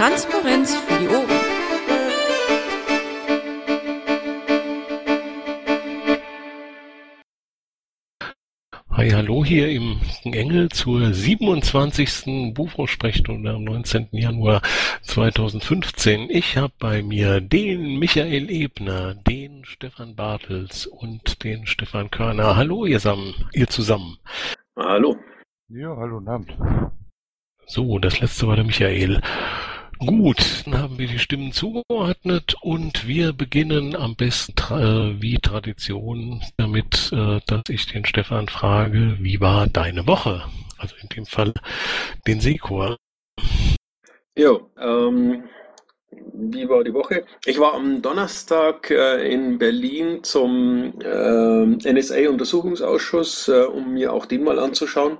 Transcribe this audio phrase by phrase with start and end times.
[0.00, 1.28] Transparenz für die Ohren.
[8.92, 12.54] Hi, hallo hier im Engel zur 27.
[12.54, 14.08] Bufo-Sprechstunde am 19.
[14.12, 14.62] Januar
[15.02, 16.30] 2015.
[16.30, 22.56] Ich habe bei mir den Michael Ebner, den Stefan Bartels und den Stefan Körner.
[22.56, 23.34] Hallo ihr zusammen.
[23.52, 24.16] Ihr zusammen.
[24.76, 25.18] Hallo.
[25.68, 26.56] Ja, hallo, Abend.
[27.66, 29.20] So, das letzte war der Michael.
[30.06, 36.40] Gut, dann haben wir die Stimmen zugeordnet und wir beginnen am besten äh, wie Tradition
[36.56, 40.42] damit, äh, dass ich den Stefan frage, wie war deine Woche?
[40.78, 41.52] Also in dem Fall
[42.26, 42.96] den Sekor.
[44.38, 45.44] Jo, ähm,
[46.32, 47.26] wie war die Woche?
[47.44, 54.44] Ich war am Donnerstag äh, in Berlin zum äh, NSA-Untersuchungsausschuss, äh, um mir auch den
[54.44, 55.18] mal anzuschauen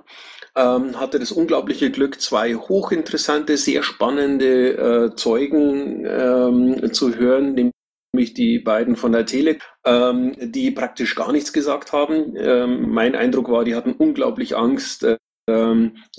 [0.55, 7.71] ähm, hatte das unglaubliche Glück, zwei hochinteressante, sehr spannende äh, Zeugen ähm, zu hören,
[8.13, 12.35] nämlich die beiden von der Tele, ähm, die praktisch gar nichts gesagt haben.
[12.37, 15.17] Ähm, mein Eindruck war, die hatten unglaublich Angst, äh,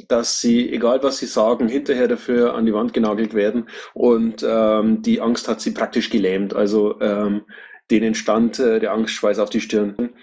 [0.09, 3.69] dass sie, egal was sie sagen, hinterher dafür an die Wand genagelt werden.
[3.95, 6.55] Und ähm, die Angst hat sie praktisch gelähmt.
[6.55, 7.43] Also ähm,
[7.91, 10.15] denen stand äh, der Angstschweiß auf die Stirn.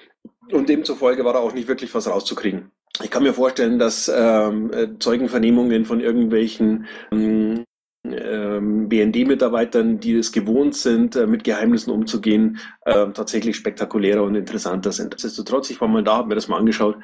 [0.52, 2.72] Und demzufolge war da auch nicht wirklich was rauszukriegen.
[3.02, 7.64] Ich kann mir vorstellen, dass ähm, äh, Zeugenvernehmungen von irgendwelchen ähm,
[8.06, 14.92] ähm BND-Mitarbeitern, die es gewohnt sind, äh, mit Geheimnissen umzugehen, äh, tatsächlich spektakulärer und interessanter
[14.92, 15.12] sind.
[15.12, 16.98] Nichtsdestotrotz, ich war mal da, habe mir das mal angeschaut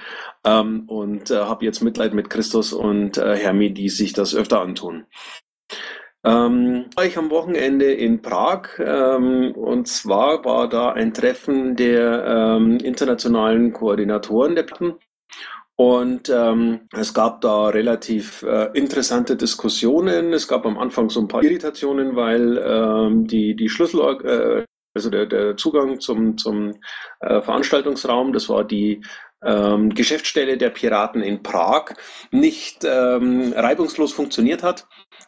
[0.43, 4.61] ähm, und äh, habe jetzt Mitleid mit Christus und äh, Hermi, die sich das öfter
[4.61, 5.05] antun.
[6.25, 12.25] Ähm, war ich am Wochenende in Prag ähm, und zwar war da ein Treffen der
[12.25, 14.95] ähm, internationalen Koordinatoren der Platten
[15.77, 20.31] und ähm, es gab da relativ äh, interessante Diskussionen.
[20.31, 25.09] Es gab am Anfang so ein paar Irritationen, weil ähm, die, die Schlüssel, äh, also
[25.09, 26.75] der, der Zugang zum, zum
[27.19, 29.03] äh, Veranstaltungsraum, das war die
[29.45, 31.93] ähm, Geschäftsstelle der Piraten in Prag,
[32.31, 34.87] nicht ähm, reibungslos funktioniert hat.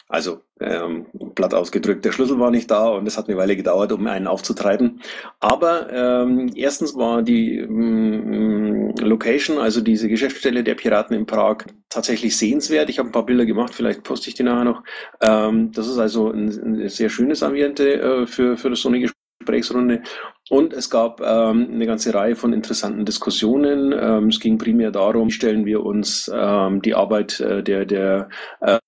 [0.09, 3.91] Also ähm, platt ausgedrückt, der Schlüssel war nicht da und es hat eine Weile gedauert,
[3.91, 5.01] um einen aufzutreiben.
[5.41, 12.38] Aber ähm, erstens war die ähm, Location, also diese Geschäftsstelle der Piraten in Prag, tatsächlich
[12.38, 12.89] sehenswert.
[12.89, 14.84] Ich habe ein paar Bilder gemacht, vielleicht poste ich die nachher noch.
[15.22, 18.99] Ähm, das ist also ein, ein sehr schönes Ambiente äh, für, für so eine
[19.47, 20.02] Gesprächsrunde.
[20.50, 23.94] Und es gab ähm, eine ganze Reihe von interessanten Diskussionen.
[23.97, 28.30] Ähm, es ging primär darum, wie stellen wir uns ähm, die Arbeit äh, der, der
[28.62, 28.80] äh,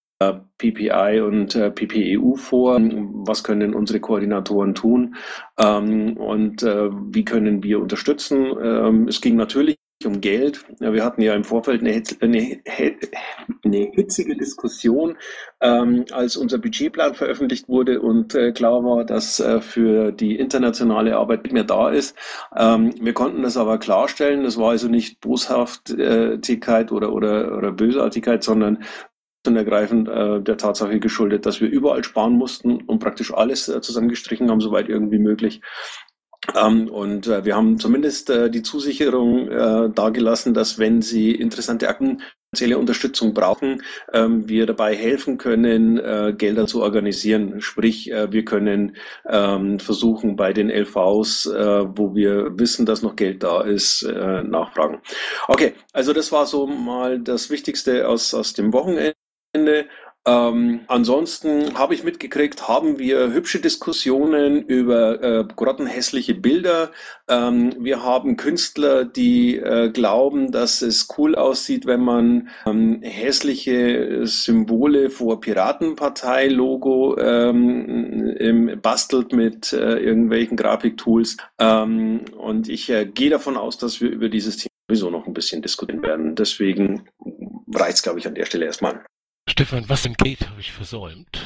[0.58, 2.80] PPI und äh, PPEU vor.
[3.26, 5.16] Was können unsere Koordinatoren tun?
[5.60, 8.54] Ähm, und äh, wie können wir unterstützen?
[8.62, 10.66] Ähm, es ging natürlich um Geld.
[10.80, 12.62] Wir hatten ja im Vorfeld eine, eine,
[13.66, 15.18] eine hitzige Diskussion,
[15.62, 21.18] ähm, als unser Budgetplan veröffentlicht wurde und äh, klar war, dass äh, für die internationale
[21.18, 22.16] Arbeit nicht mehr da ist.
[22.56, 24.44] Ähm, wir konnten das aber klarstellen.
[24.44, 28.84] Das war also nicht Boshaftigkeit oder, oder, oder Bösartigkeit, sondern
[29.48, 33.82] und ergreifend äh, der Tatsache geschuldet, dass wir überall sparen mussten und praktisch alles äh,
[33.82, 35.62] zusammengestrichen haben, soweit irgendwie möglich.
[36.56, 41.90] Ähm, und äh, wir haben zumindest äh, die Zusicherung äh, dargelassen, dass wenn Sie interessante
[41.90, 42.22] Akten
[42.52, 47.62] finanzielle Unterstützung brauchen, ähm, wir dabei helfen können, äh, Gelder zu organisieren.
[47.62, 48.98] Sprich, äh, wir können
[49.30, 54.44] ähm, versuchen, bei den LVs, äh, wo wir wissen, dass noch Geld da ist, äh,
[54.44, 55.00] nachfragen.
[55.48, 59.14] Okay, also das war so mal das Wichtigste aus, aus dem Wochenende.
[60.30, 66.92] Ähm, ansonsten habe ich mitgekriegt, haben wir hübsche Diskussionen über äh, grottenhässliche Bilder.
[67.28, 74.28] Ähm, wir haben Künstler, die äh, glauben, dass es cool aussieht, wenn man ähm, hässliche
[74.28, 81.38] Symbole vor Piratenpartei-Logo ähm, bastelt mit äh, irgendwelchen Grafiktools.
[81.58, 85.34] Ähm, und ich äh, gehe davon aus, dass wir über dieses Thema sowieso noch ein
[85.34, 86.36] bisschen diskutieren werden.
[86.36, 87.10] Deswegen
[87.74, 89.04] reicht es, glaube ich, an der Stelle erstmal.
[89.50, 91.42] Stefan, was im Gate habe ich versäumt?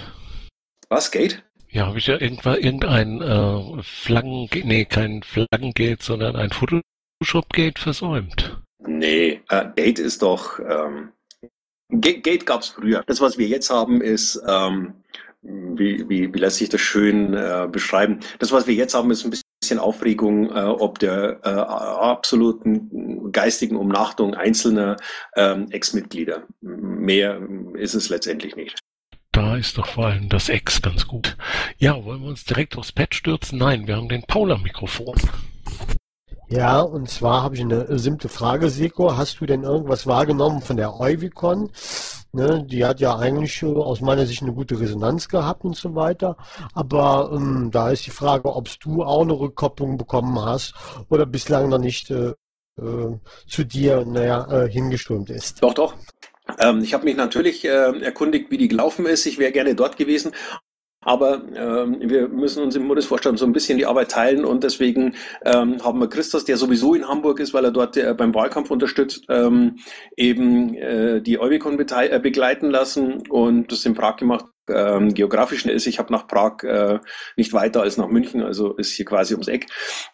[0.90, 1.42] Was, Gate?
[1.70, 8.62] Ja, habe ich ja irgendwann irgendein äh, Flaggen, nee, kein Flaggengate, sondern ein Photoshop-Gate versäumt.
[8.86, 11.14] Nee, äh, Gate ist doch, ähm,
[11.90, 13.04] Gate, Gate gab es früher.
[13.08, 14.96] Das, was wir jetzt haben, ist, ähm,
[15.42, 18.20] wie, wie, wie lässt sich das schön äh, beschreiben?
[18.40, 23.32] Das, was wir jetzt haben, ist ein bisschen bisschen Aufregung äh, ob der äh, absoluten
[23.32, 24.98] geistigen Umnachtung einzelner
[25.38, 26.44] ähm, Ex-Mitglieder.
[26.60, 27.40] Mehr
[27.76, 28.78] ist es letztendlich nicht.
[29.32, 31.38] Da ist doch vor allem das Ex ganz gut.
[31.78, 33.58] Ja, wollen wir uns direkt aufs Pad stürzen?
[33.58, 35.16] Nein, wir haben den Paul am Mikrofon.
[36.50, 39.16] Ja, und zwar habe ich eine simple Frage, Seko.
[39.16, 41.72] Hast du denn irgendwas wahrgenommen von der Euvicon?
[42.36, 45.94] Ne, die hat ja eigentlich äh, aus meiner Sicht eine gute Resonanz gehabt und so
[45.94, 46.36] weiter.
[46.74, 50.74] Aber ähm, da ist die Frage, ob du auch eine Rückkopplung bekommen hast
[51.10, 52.34] oder bislang noch nicht äh,
[52.82, 55.62] äh, zu dir naja, äh, hingestürmt ist.
[55.62, 55.94] Doch, doch.
[56.58, 59.28] Ähm, ich habe mich natürlich äh, erkundigt, wie die gelaufen ist.
[59.28, 60.32] Ich wäre gerne dort gewesen.
[61.06, 65.16] Aber ähm, wir müssen uns im Bundesvorstand so ein bisschen die Arbeit teilen und deswegen
[65.46, 68.72] ähm, haben wir Christos, der sowieso in Hamburg ist, weil er dort äh, beim Wahlkampf
[68.72, 69.78] unterstützt, ähm,
[70.18, 74.46] eben äh, die Eubicon äh, begleiten lassen und das in Prag gemacht.
[74.70, 77.00] Ähm, geografisch ist, ich habe nach Prag äh,
[77.36, 79.68] nicht weiter als nach München, also ist hier quasi ums Eck.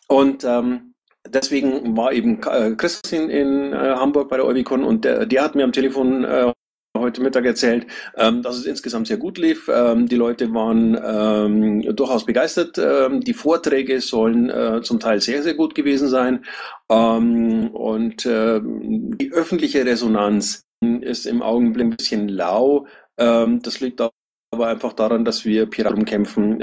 [0.07, 0.95] Und ähm,
[1.27, 5.44] deswegen war eben äh, Christos in, in äh, Hamburg bei der Eubicon und der, der
[5.44, 6.51] hat mir am Telefon äh,
[7.00, 7.88] heute Mittag erzählt,
[8.18, 9.69] ähm, dass es insgesamt sehr gut lief.
[9.74, 12.78] Ähm, die Leute waren ähm, durchaus begeistert.
[12.78, 16.46] Ähm, die Vorträge sollen äh, zum Teil sehr, sehr gut gewesen sein.
[16.90, 20.63] Ähm, und äh, die öffentliche Resonanz
[21.01, 22.88] ist im Augenblick ein bisschen lau.
[23.18, 26.60] Ähm, das liegt aber einfach daran, dass wir Piraten kämpfen,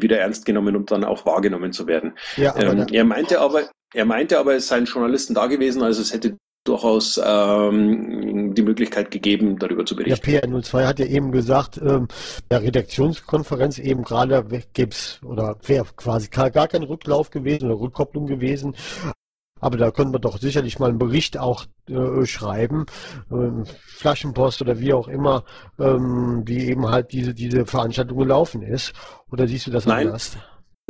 [0.00, 2.12] wieder ernst genommen und dann auch wahrgenommen zu werden.
[2.36, 6.36] Ja, er meinte aber, er meinte aber, es seien Journalisten da gewesen, also es hätte
[6.64, 10.30] durchaus ähm, die Möglichkeit gegeben, darüber zu berichten.
[10.30, 12.08] Ja, PR02 hat ja eben gesagt, ähm,
[12.50, 18.74] der Redaktionskonferenz eben gerade gibt's oder wäre quasi gar kein Rücklauf gewesen oder Rückkopplung gewesen.
[19.60, 22.86] Aber da können wir doch sicherlich mal einen Bericht auch äh, schreiben,
[23.30, 25.44] äh, Flaschenpost oder wie auch immer,
[25.78, 28.92] ähm, wie eben halt diese, diese Veranstaltung gelaufen ist.
[29.30, 30.06] Oder siehst du das Nein.
[30.06, 30.38] anders?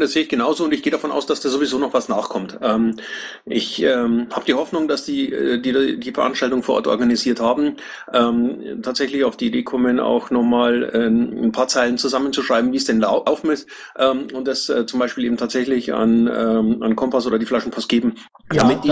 [0.00, 2.58] Das sehe ich genauso und ich gehe davon aus, dass da sowieso noch was nachkommt.
[2.62, 2.97] Ähm,
[3.44, 7.76] ich ähm, habe die Hoffnung, dass die, äh, die die Veranstaltung vor Ort organisiert haben,
[8.12, 12.85] ähm, tatsächlich auf die Idee kommen, auch nochmal äh, ein paar Zeilen zusammenzuschreiben, wie es
[12.85, 13.69] denn laufen ist
[13.99, 17.88] ähm, und das äh, zum Beispiel eben tatsächlich an, ähm, an Kompass oder die Flaschenpost
[17.88, 18.14] geben,
[18.52, 18.88] ja, damit die,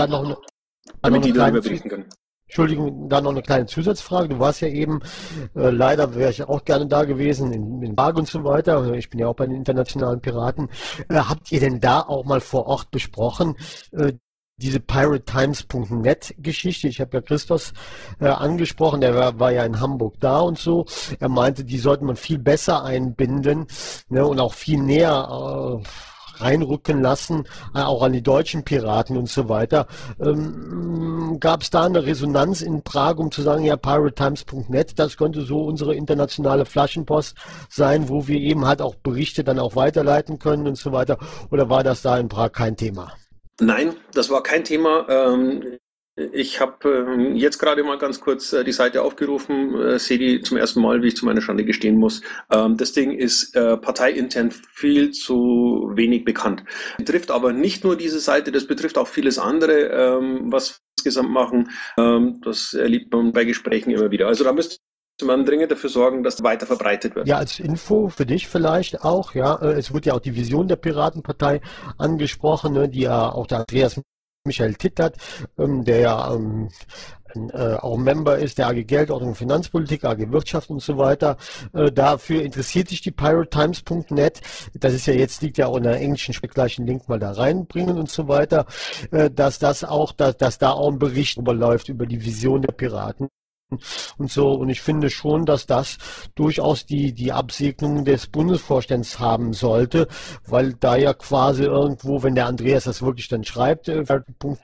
[1.01, 2.05] damit die darüber berichten können.
[2.49, 4.29] Entschuldigung, da noch eine kleine Zusatzfrage.
[4.29, 5.01] Du warst ja eben,
[5.55, 8.91] äh, leider wäre ich auch gerne da gewesen, in, in Prag und so weiter.
[8.93, 10.67] Ich bin ja auch bei den internationalen Piraten.
[11.09, 13.55] Äh, habt ihr denn da auch mal vor Ort besprochen,
[13.91, 14.13] äh,
[14.57, 16.87] diese piratetimes.net Geschichte.
[16.87, 17.71] Ich habe ja Christos
[18.19, 20.85] äh, angesprochen, der war, war, ja in Hamburg da und so.
[21.19, 23.67] Er meinte, die sollte man viel besser einbinden
[24.09, 25.87] ne, und auch viel näher äh,
[26.41, 27.45] reinrücken lassen,
[27.75, 29.87] äh, auch an die deutschen Piraten und so weiter.
[30.19, 35.41] Ähm, Gab es da eine Resonanz in Prag, um zu sagen, ja, piratetimes.net, das könnte
[35.41, 37.37] so unsere internationale Flaschenpost
[37.69, 41.17] sein, wo wir eben halt auch Berichte dann auch weiterleiten können und so weiter?
[41.51, 43.13] Oder war das da in Prag kein Thema?
[43.61, 45.05] Nein, das war kein Thema.
[45.09, 45.77] Ähm,
[46.33, 50.41] ich habe ähm, jetzt gerade mal ganz kurz äh, die Seite aufgerufen, äh, sehe die
[50.41, 52.21] zum ersten Mal, wie ich zu meiner Schande gestehen muss.
[52.51, 56.63] Ähm, das Ding ist äh, parteiintern viel zu wenig bekannt.
[56.97, 61.31] Betrifft aber nicht nur diese Seite, das betrifft auch vieles andere, ähm, was wir insgesamt
[61.31, 61.69] machen.
[62.43, 64.27] Das erlebt man bei Gesprächen immer wieder.
[64.27, 64.79] Also da müsste
[65.23, 67.25] man dringend dafür sorgen, dass weiter verbreitet wird.
[67.25, 70.75] Ja, als Info für dich vielleicht auch, ja, es wird ja auch die Vision der
[70.75, 71.61] Piratenpartei
[71.97, 74.01] angesprochen, ne, die ja auch der Andreas
[74.45, 75.17] Michael Tittert,
[75.57, 76.69] ähm, der ja ähm,
[77.35, 81.37] äh, auch Member ist der AG Geldordnung Finanzpolitik, AG Wirtschaft und so weiter.
[81.73, 84.41] Äh, dafür interessiert sich die PirateTimes.net.
[84.73, 87.99] Das ist ja jetzt, liegt ja auch in der englischen gleichen Link mal da reinbringen
[87.99, 88.65] und so weiter,
[89.11, 92.73] äh, dass das auch, dass, dass da auch ein Bericht überläuft über die Vision der
[92.73, 93.27] Piraten
[94.17, 94.51] und so.
[94.51, 95.97] Und ich finde schon, dass das
[96.35, 100.07] durchaus die, die Absegnung des Bundesvorstands haben sollte,
[100.47, 104.03] weil da ja quasi irgendwo, wenn der Andreas das wirklich dann schreibt, äh,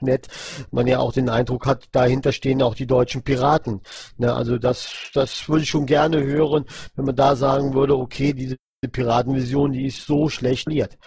[0.00, 0.28] .net,
[0.70, 3.80] man ja auch den Eindruck hat, dahinter stehen auch die deutschen Piraten.
[4.18, 6.64] Ne, also das, das würde ich schon gerne hören,
[6.96, 8.56] wenn man da sagen würde, okay, diese
[8.90, 10.98] Piratenvision, die ist so schlecht liert.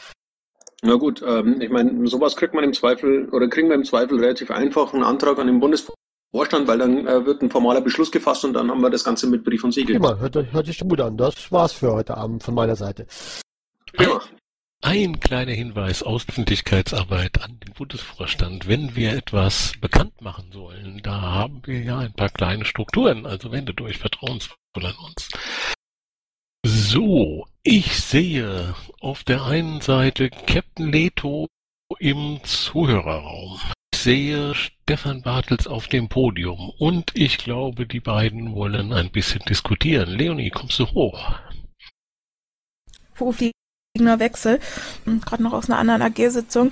[0.82, 4.20] Na gut, ähm, ich meine, sowas kriegt man im Zweifel oder kriegen wir im Zweifel
[4.20, 6.00] relativ einfach einen Antrag an den Bundesvorstand
[6.32, 9.28] Vorstand, weil dann äh, wird ein formaler Beschluss gefasst und dann haben wir das Ganze
[9.28, 10.00] mit Brief und Siegel.
[10.00, 11.18] Prima, hört, hört sich gut an.
[11.18, 13.08] Das war's für heute Abend von meiner Seite.
[13.94, 14.22] Prima.
[14.82, 18.68] Ein kleiner Hinweis aus Öffentlichkeitsarbeit an den Bundesvorstand.
[18.68, 23.52] Wenn wir etwas bekannt machen sollen, da haben wir ja ein paar kleine Strukturen, also
[23.52, 25.30] wendet euch vertrauensvoll an uns.
[26.66, 31.48] So, ich sehe auf der einen Seite Captain Leto
[32.00, 33.60] im Zuhörerraum
[34.04, 40.10] sehe Stefan Bartels auf dem Podium und ich glaube, die beiden wollen ein bisschen diskutieren.
[40.10, 41.34] Leonie, kommst du hoch?
[43.18, 43.54] Beruflicher
[43.98, 44.60] Wechsel,
[45.06, 46.72] hm, gerade noch aus einer anderen AG-Sitzung.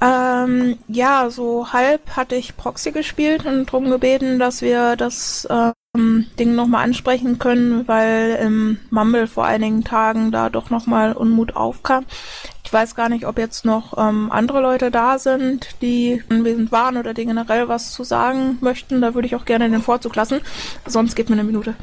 [0.00, 6.26] Ähm, ja, so halb hatte ich Proxy gespielt und darum gebeten, dass wir das ähm,
[6.38, 12.04] Ding nochmal ansprechen können, weil im Mumble vor einigen Tagen da doch nochmal Unmut aufkam.
[12.66, 16.96] Ich weiß gar nicht, ob jetzt noch ähm, andere Leute da sind, die anwesend waren
[16.96, 19.00] oder die generell was zu sagen möchten.
[19.00, 20.40] Da würde ich auch gerne den Vorzug lassen.
[20.84, 21.76] Sonst geht mir eine Minute.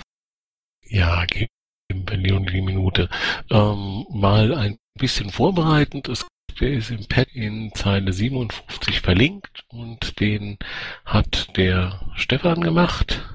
[0.83, 1.47] Ja, geben
[1.89, 3.09] wir die Minute.
[3.49, 6.09] Ähm, mal ein bisschen vorbereitend.
[6.09, 6.25] Es
[6.59, 10.57] der ist im Pad in Zeile 57 verlinkt und den
[11.05, 13.33] hat der Stefan gemacht.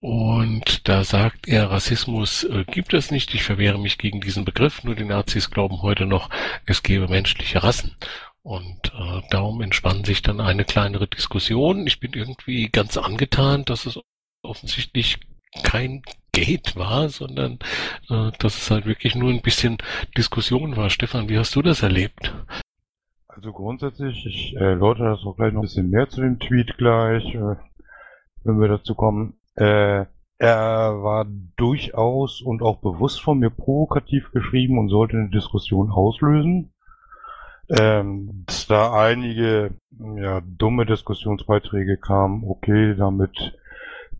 [0.00, 4.84] Und da sagt er, Rassismus äh, gibt es nicht, ich verwehre mich gegen diesen Begriff,
[4.84, 6.30] nur die Nazis glauben heute noch,
[6.66, 7.96] es gäbe menschliche Rassen.
[8.42, 11.86] Und äh, darum entspann sich dann eine kleinere Diskussion.
[11.86, 13.98] Ich bin irgendwie ganz angetan, dass es
[14.42, 15.18] offensichtlich
[15.64, 16.02] kein
[16.32, 17.58] Gate war, sondern
[18.08, 19.78] äh, dass es halt wirklich nur ein bisschen
[20.16, 20.90] Diskussion war.
[20.90, 22.32] Stefan, wie hast du das erlebt?
[23.26, 26.76] Also grundsätzlich, ich äh, läutere das auch gleich noch ein bisschen mehr zu dem Tweet
[26.78, 27.56] gleich, äh,
[28.44, 29.34] wenn wir dazu kommen.
[29.58, 30.06] Äh,
[30.40, 36.72] er war durchaus und auch bewusst von mir provokativ geschrieben und sollte eine Diskussion auslösen.
[37.76, 39.74] Ähm, dass da einige
[40.16, 43.58] ja, dumme Diskussionsbeiträge kamen, okay, damit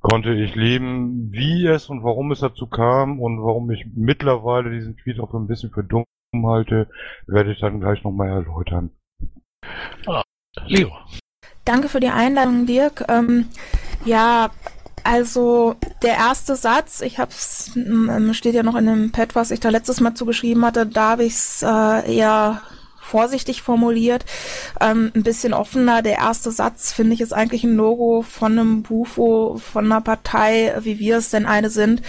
[0.00, 4.96] konnte ich leben, wie es und warum es dazu kam und warum ich mittlerweile diesen
[4.96, 6.04] Tweet auch ein bisschen für dumm
[6.44, 6.88] halte,
[7.26, 8.90] werde ich dann gleich nochmal erläutern.
[10.06, 10.22] Ah,
[10.66, 10.90] Leo.
[11.64, 13.04] Danke für die Einladung, Dirk.
[13.08, 13.46] Ähm,
[14.04, 14.50] ja,
[15.04, 19.50] also der erste Satz, ich habe es, ähm, steht ja noch in dem Pad, was
[19.50, 22.62] ich da letztes Mal zugeschrieben hatte, da habe ich es äh, eher
[23.00, 24.24] vorsichtig formuliert,
[24.80, 26.02] ähm, ein bisschen offener.
[26.02, 30.74] Der erste Satz, finde ich, ist eigentlich ein Logo von einem Bufo, von einer Partei,
[30.80, 32.02] wie wir es denn eine sind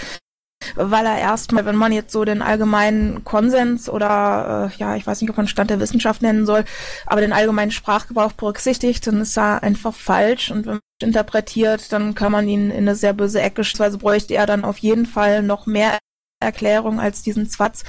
[0.76, 5.22] weil er erstmal, wenn man jetzt so den allgemeinen Konsens oder äh, ja, ich weiß
[5.22, 6.66] nicht, ob man Stand der Wissenschaft nennen soll,
[7.06, 10.52] aber den allgemeinen Sprachgebrauch berücksichtigt, dann ist er einfach falsch.
[10.52, 14.36] Und wenn man interpretiert, dann kann man ihn in eine sehr böse Ecke, also bräuchte
[14.36, 15.98] er dann auf jeden Fall noch mehr
[16.42, 17.84] Erklärung als diesen Zwatz,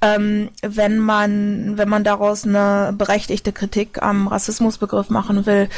[0.00, 5.68] ähm, wenn man, wenn man daraus eine berechtigte Kritik am Rassismusbegriff machen will.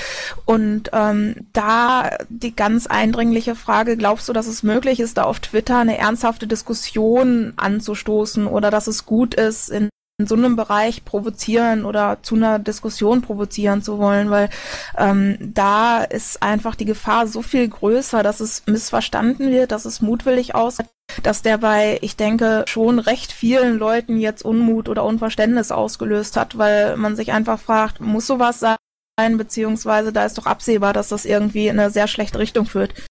[0.46, 5.40] Und ähm, da die ganz eindringliche Frage, glaubst du, dass es möglich ist, da auf
[5.40, 11.04] Twitter eine ernsthafte Diskussion anzustoßen oder dass es gut ist, in in so einem Bereich
[11.04, 14.48] provozieren oder zu einer Diskussion provozieren zu wollen, weil
[14.96, 20.00] ähm, da ist einfach die Gefahr so viel größer, dass es missverstanden wird, dass es
[20.00, 20.86] mutwillig aussieht,
[21.22, 26.58] dass der bei, ich denke, schon recht vielen Leuten jetzt Unmut oder Unverständnis ausgelöst hat,
[26.58, 31.24] weil man sich einfach fragt, muss sowas sein, beziehungsweise da ist doch absehbar, dass das
[31.24, 33.06] irgendwie in eine sehr schlechte Richtung führt.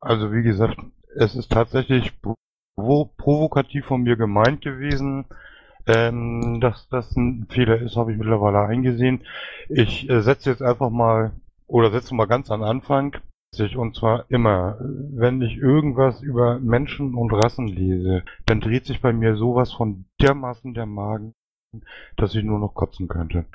[0.00, 0.78] Also wie gesagt,
[1.16, 2.12] es ist tatsächlich
[2.76, 5.26] provokativ von mir gemeint gewesen.
[5.86, 9.26] Ähm, dass das ein Fehler ist, habe ich mittlerweile eingesehen.
[9.68, 11.32] Ich äh, setze jetzt einfach mal,
[11.66, 13.18] oder setze mal ganz an Anfang,
[13.76, 19.12] und zwar immer, wenn ich irgendwas über Menschen und Rassen lese, dann dreht sich bei
[19.12, 21.34] mir sowas von dermaßen der Magen,
[22.16, 23.46] dass ich nur noch kotzen könnte.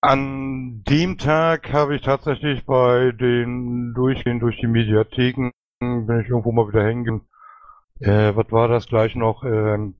[0.00, 5.50] An dem Tag habe ich tatsächlich bei den Durchgehen durch die Mediatheken,
[5.80, 7.22] bin ich irgendwo mal wieder hängen.
[8.00, 9.42] Äh, was war das gleich noch?
[9.44, 9.94] Ähm,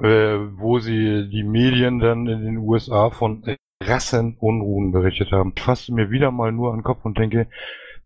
[0.00, 3.42] äh, wo sie die Medien dann in den USA von
[3.88, 5.52] Rassenunruhen berichtet haben.
[5.56, 7.48] Ich fasse mir wieder mal nur an den Kopf und denke,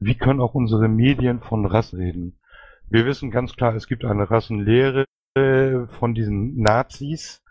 [0.00, 2.38] wie können auch unsere Medien von Rassen reden?
[2.88, 7.42] Wir wissen ganz klar, es gibt eine Rassenlehre äh, von diesen Nazis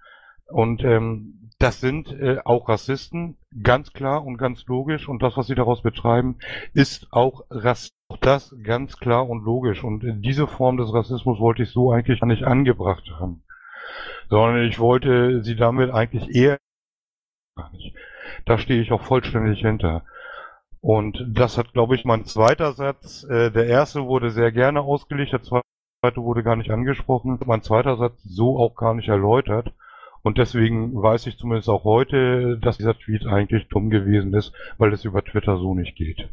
[0.48, 5.48] und ähm, das sind äh, auch Rassisten, ganz klar und ganz logisch und das, was
[5.48, 6.38] sie daraus betreiben,
[6.74, 7.92] ist auch Rassismus.
[8.12, 12.22] Auch das ganz klar und logisch und diese Form des Rassismus wollte ich so eigentlich
[12.24, 13.42] nicht angebracht haben
[14.32, 16.58] sondern ich wollte sie damit eigentlich eher
[17.56, 17.96] gar nicht.
[18.46, 20.04] Da stehe ich auch vollständig hinter.
[20.82, 23.24] Und das hat, glaube ich, mein zweiter Satz.
[23.24, 25.64] Äh, der erste wurde sehr gerne ausgelegt, der zweite
[26.18, 27.40] wurde gar nicht angesprochen.
[27.46, 29.74] Mein zweiter Satz so auch gar nicht erläutert.
[30.24, 34.94] Und deswegen weiß ich zumindest auch heute, dass dieser Tweet eigentlich dumm gewesen ist, weil
[34.94, 36.30] es über Twitter so nicht geht.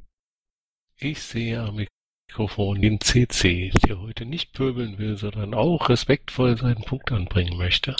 [0.98, 1.86] Ich sehe am
[2.28, 7.96] Mikrofon den CC, der heute nicht pöbeln will, sondern auch respektvoll seinen Punkt anbringen möchte.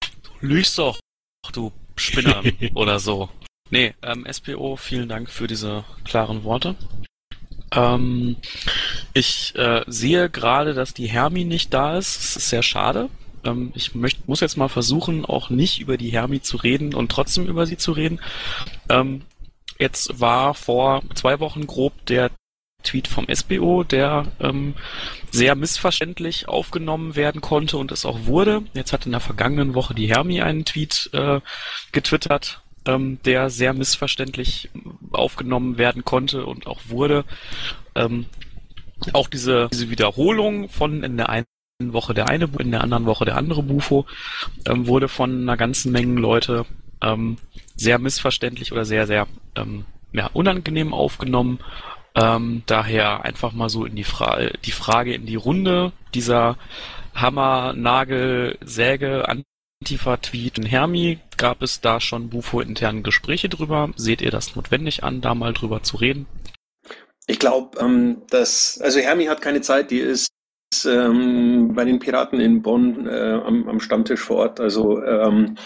[0.00, 0.98] Du lügst doch,
[1.52, 2.42] du Spinner
[2.74, 3.28] oder so.
[3.70, 6.76] Nee, ähm, SPO, vielen Dank für diese klaren Worte.
[7.72, 8.36] Ähm,
[9.14, 12.16] ich äh, sehe gerade, dass die Hermi nicht da ist.
[12.16, 13.08] Das ist sehr schade.
[13.44, 17.10] Ähm, ich möcht, muss jetzt mal versuchen, auch nicht über die Hermi zu reden und
[17.10, 18.20] trotzdem über sie zu reden.
[18.88, 19.22] Ähm,
[19.78, 22.30] jetzt war vor zwei Wochen grob der
[22.84, 24.74] Tweet vom SBO, der ähm,
[25.30, 28.62] sehr missverständlich aufgenommen werden konnte und es auch wurde.
[28.74, 31.40] Jetzt hat in der vergangenen Woche die Hermi einen Tweet äh,
[31.92, 34.70] getwittert, ähm, der sehr missverständlich
[35.10, 37.24] aufgenommen werden konnte und auch wurde.
[37.94, 38.26] Ähm,
[39.12, 41.46] auch diese, diese Wiederholung von in der einen
[41.80, 44.06] Woche der eine, in der anderen Woche der andere Bufo,
[44.66, 46.66] ähm, wurde von einer ganzen Menge Leute
[47.02, 47.36] ähm,
[47.76, 49.26] sehr missverständlich oder sehr, sehr
[49.56, 51.58] ähm, ja, unangenehm aufgenommen.
[52.16, 56.56] Ähm, daher einfach mal so in die, Fra die Frage in die Runde dieser
[57.14, 59.26] Hammer, Nagel, Säge,
[59.80, 61.18] Antifa-Tweet in Hermi.
[61.36, 63.90] Gab es da schon Bufo-interne Gespräche drüber?
[63.96, 66.26] Seht ihr das notwendig an, da mal drüber zu reden?
[67.26, 70.28] Ich glaube, ähm, dass, also Hermi hat keine Zeit, die ist
[70.84, 74.60] ähm, bei den Piraten in Bonn äh, am, am, Stammtisch vor Ort.
[74.60, 75.56] Also ähm,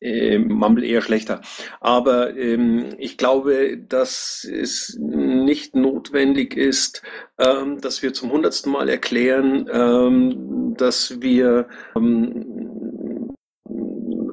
[0.00, 1.40] äh, Mumble eher schlechter.
[1.80, 7.02] Aber ähm, ich glaube, dass es nicht notwendig ist,
[7.38, 13.34] ähm, dass wir zum hundertsten Mal erklären, ähm, dass wir ähm,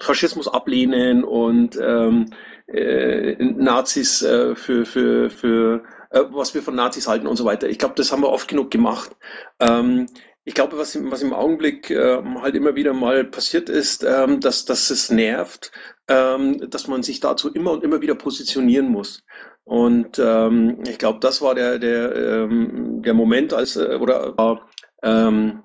[0.02, 2.26] Faschismus ablehnen und ähm,
[2.68, 7.70] äh, Nazis äh, für, für, für äh, was wir von Nazis halten und so weiter.
[7.70, 9.12] Ich glaube, das haben wir oft genug gemacht.
[9.60, 10.08] Ähm,
[10.46, 14.66] ich glaube, was, was im Augenblick ähm, halt immer wieder mal passiert ist, ähm, dass,
[14.66, 15.72] dass es nervt,
[16.08, 19.24] ähm, dass man sich dazu immer und immer wieder positionieren muss.
[19.64, 24.68] Und ähm, ich glaube, das war der, der, ähm, der Moment, als äh, oder
[25.02, 25.64] ähm,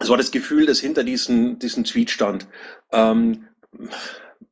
[0.00, 2.48] es war das Gefühl, das hinter diesen, diesen Tweet stand.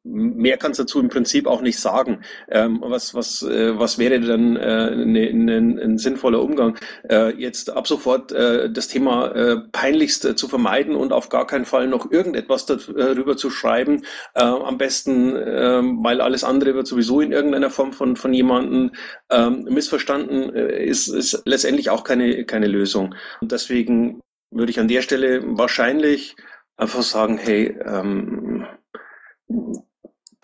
[0.06, 2.20] Mehr kannst dazu im Prinzip auch nicht sagen.
[2.48, 6.76] Ähm, was, was, äh, was wäre denn äh, ne, ne, ein sinnvoller Umgang?
[7.08, 11.46] Äh, jetzt ab sofort äh, das Thema äh, peinlichst äh, zu vermeiden und auf gar
[11.46, 14.02] keinen Fall noch irgendetwas darüber zu schreiben.
[14.34, 18.92] Äh, am besten, äh, weil alles andere wird sowieso in irgendeiner Form von, von jemandem
[19.30, 23.14] äh, missverstanden, äh, ist, ist letztendlich auch keine, keine Lösung.
[23.40, 24.20] Und deswegen
[24.50, 26.36] würde ich an der Stelle wahrscheinlich
[26.76, 28.66] einfach sagen, hey, ähm,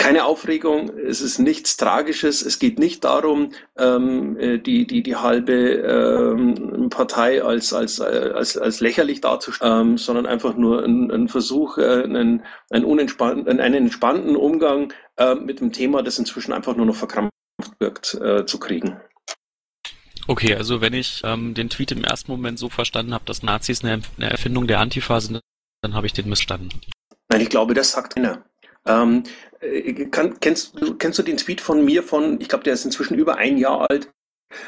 [0.00, 5.16] keine Aufregung, es ist nichts Tragisches, es geht nicht darum, ähm, äh, die, die, die
[5.16, 11.28] halbe ähm, Partei als, als, als, als lächerlich darzustellen, ähm, sondern einfach nur ein, ein
[11.28, 16.74] Versuch, äh, einen, einen, unentspannten, einen entspannten Umgang äh, mit dem Thema, das inzwischen einfach
[16.74, 17.34] nur noch verkrampft
[17.78, 18.98] wirkt, äh, zu kriegen.
[20.28, 23.84] Okay, also wenn ich ähm, den Tweet im ersten Moment so verstanden habe, dass Nazis
[23.84, 25.40] eine, eine Erfindung der Antifa sind,
[25.82, 26.70] dann habe ich den missstanden.
[27.28, 28.49] Nein, ich glaube, das sagt keiner.
[28.86, 29.24] Ähm,
[29.60, 33.14] äh, kann, kennst, kennst du den Tweet von mir von, ich glaube, der ist inzwischen
[33.14, 34.10] über ein Jahr alt,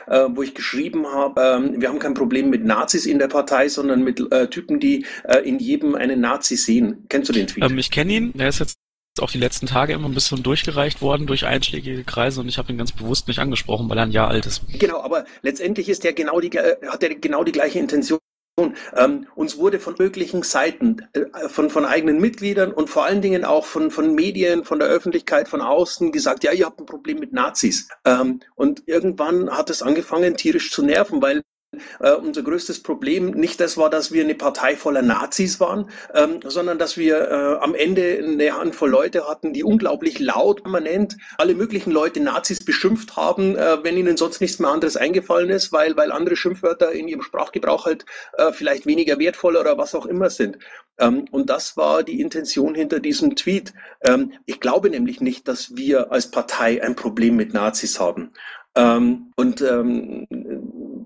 [0.07, 3.69] äh, wo ich geschrieben habe, ähm, wir haben kein Problem mit Nazis in der Partei,
[3.69, 7.07] sondern mit äh, Typen, die äh, in jedem einen Nazi sehen.
[7.09, 7.65] Kennst du den Tweet?
[7.65, 8.79] Ähm, ich kenne ihn, der ist jetzt
[9.21, 12.73] auch die letzten Tage immer ein bisschen durchgereicht worden durch einschlägige Kreise und ich habe
[12.73, 14.63] ihn ganz bewusst nicht angesprochen, weil er ein Jahr alt ist.
[14.79, 18.19] Genau, aber letztendlich ist der genau die, äh, hat er genau die gleiche Intention.
[18.59, 23.47] Ähm, uns wurde von möglichen Seiten, äh, von, von eigenen Mitgliedern und vor allen Dingen
[23.47, 27.19] auch von, von Medien, von der Öffentlichkeit, von außen gesagt, ja, ihr habt ein Problem
[27.19, 27.89] mit Nazis.
[28.05, 31.43] Ähm, und irgendwann hat es angefangen, tierisch zu nerven, weil
[32.01, 36.41] äh, unser größtes Problem nicht das war, dass wir eine Partei voller Nazis waren, ähm,
[36.45, 41.55] sondern dass wir äh, am Ende eine Handvoll Leute hatten, die unglaublich laut, permanent alle
[41.55, 45.97] möglichen Leute Nazis beschimpft haben, äh, wenn ihnen sonst nichts mehr anderes eingefallen ist, weil,
[45.97, 48.05] weil andere Schimpfwörter in ihrem Sprachgebrauch halt
[48.37, 50.59] äh, vielleicht weniger wertvoll oder was auch immer sind.
[50.99, 53.73] Ähm, und das war die Intention hinter diesem Tweet.
[54.03, 58.33] Ähm, ich glaube nämlich nicht, dass wir als Partei ein Problem mit Nazis haben.
[58.75, 60.27] Ähm, und ähm,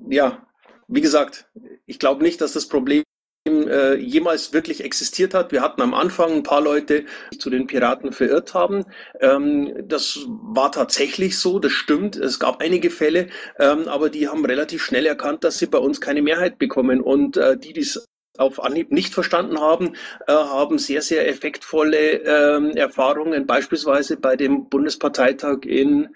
[0.08, 0.45] ja,
[0.88, 1.46] wie gesagt,
[1.86, 3.02] ich glaube nicht, dass das Problem
[3.46, 5.52] äh, jemals wirklich existiert hat.
[5.52, 8.84] Wir hatten am Anfang ein paar Leute, die zu den Piraten verirrt haben.
[9.20, 12.16] Ähm, das war tatsächlich so, das stimmt.
[12.16, 16.00] Es gab einige Fälle, ähm, aber die haben relativ schnell erkannt, dass sie bei uns
[16.00, 17.00] keine Mehrheit bekommen.
[17.00, 18.04] Und äh, die, die es
[18.38, 19.94] auf Anhieb nicht verstanden haben,
[20.26, 26.08] äh, haben sehr, sehr effektvolle ähm, Erfahrungen, beispielsweise bei dem Bundesparteitag in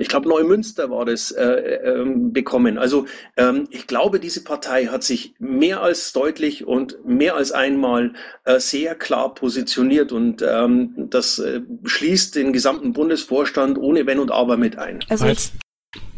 [0.00, 2.78] ich glaube Neumünster war das, äh, äh, bekommen.
[2.78, 8.12] Also ähm, ich glaube, diese Partei hat sich mehr als deutlich und mehr als einmal
[8.44, 14.32] äh, sehr klar positioniert und ähm, das äh, schließt den gesamten Bundesvorstand ohne Wenn und
[14.32, 15.00] Aber mit ein.
[15.08, 15.52] Also ich,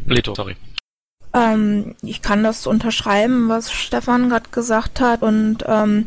[0.07, 0.55] Leto, sorry.
[1.33, 6.05] Ähm, ich kann das unterschreiben, was Stefan gerade gesagt hat und ähm,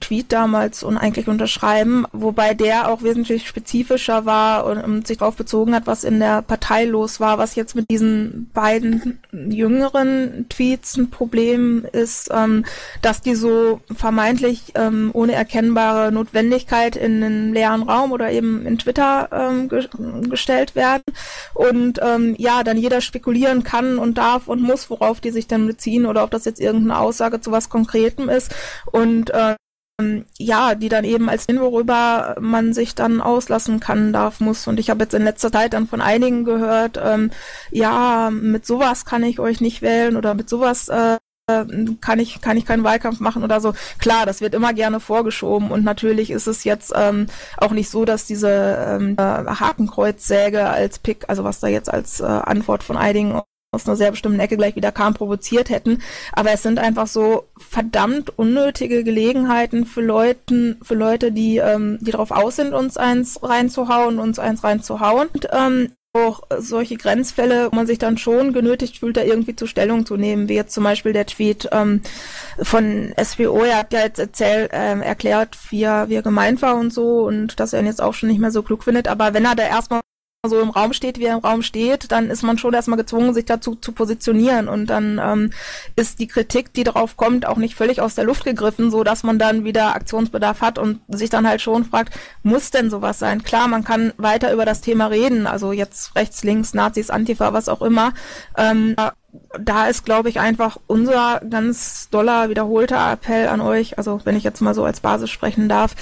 [0.00, 5.74] Tweet damals uneigentlich unterschreiben, wobei der auch wesentlich spezifischer war und, und sich darauf bezogen
[5.74, 7.38] hat, was in der Partei los war.
[7.38, 12.64] Was jetzt mit diesen beiden jüngeren Tweets ein Problem ist, ähm,
[13.02, 18.78] dass die so vermeintlich ähm, ohne erkennbare Notwendigkeit in einen leeren Raum oder eben in
[18.78, 19.88] Twitter ähm, ge
[20.28, 21.02] gestellt werden
[21.54, 25.66] und ähm, ja, dann jeder spekulieren kann und darf und muss, worauf die sich dann
[25.66, 28.54] beziehen oder ob das jetzt irgendeine Aussage zu was Konkretem ist
[28.86, 34.40] und ähm, ja, die dann eben als den, worüber man sich dann auslassen kann, darf,
[34.40, 34.66] muss.
[34.66, 37.30] Und ich habe jetzt in letzter Zeit dann von einigen gehört, ähm,
[37.70, 41.18] ja, mit sowas kann ich euch nicht wählen oder mit sowas äh,
[42.00, 43.74] kann ich, kann ich keinen Wahlkampf machen oder so.
[43.98, 47.26] Klar, das wird immer gerne vorgeschoben und natürlich ist es jetzt ähm,
[47.58, 52.24] auch nicht so, dass diese ähm, Hakenkreuzsäge als Pick, also was da jetzt als äh,
[52.24, 53.40] Antwort von einigen
[53.74, 55.98] aus einer sehr bestimmten Ecke gleich wieder kam, provoziert hätten.
[56.32, 62.12] Aber es sind einfach so verdammt unnötige Gelegenheiten für Leuten, für Leute, die, ähm, die
[62.12, 65.28] darauf aus sind, uns eins reinzuhauen, uns eins reinzuhauen.
[65.32, 69.66] Und, ähm, auch solche Grenzfälle, wo man sich dann schon genötigt fühlt, da irgendwie zu
[69.66, 72.02] Stellung zu nehmen, wie jetzt zum Beispiel der Tweet ähm,
[72.62, 76.76] von SWO, er hat ja jetzt erzählt, ähm, erklärt, wie er, wie er gemeint war
[76.76, 79.34] und so und dass er ihn jetzt auch schon nicht mehr so klug findet, aber
[79.34, 80.02] wenn er da erstmal
[80.48, 83.34] so im Raum steht, wie er im Raum steht, dann ist man schon erstmal gezwungen,
[83.34, 84.68] sich dazu zu positionieren.
[84.68, 85.50] Und dann ähm,
[85.96, 89.22] ist die Kritik, die darauf kommt, auch nicht völlig aus der Luft gegriffen, so dass
[89.22, 93.42] man dann wieder Aktionsbedarf hat und sich dann halt schon fragt, muss denn sowas sein?
[93.42, 97.68] Klar, man kann weiter über das Thema reden, also jetzt rechts, links, Nazis, Antifa, was
[97.68, 98.12] auch immer.
[98.56, 98.96] Ähm,
[99.58, 104.44] da ist, glaube ich, einfach unser ganz doller wiederholter Appell an euch, also wenn ich
[104.44, 105.94] jetzt mal so als Basis sprechen darf,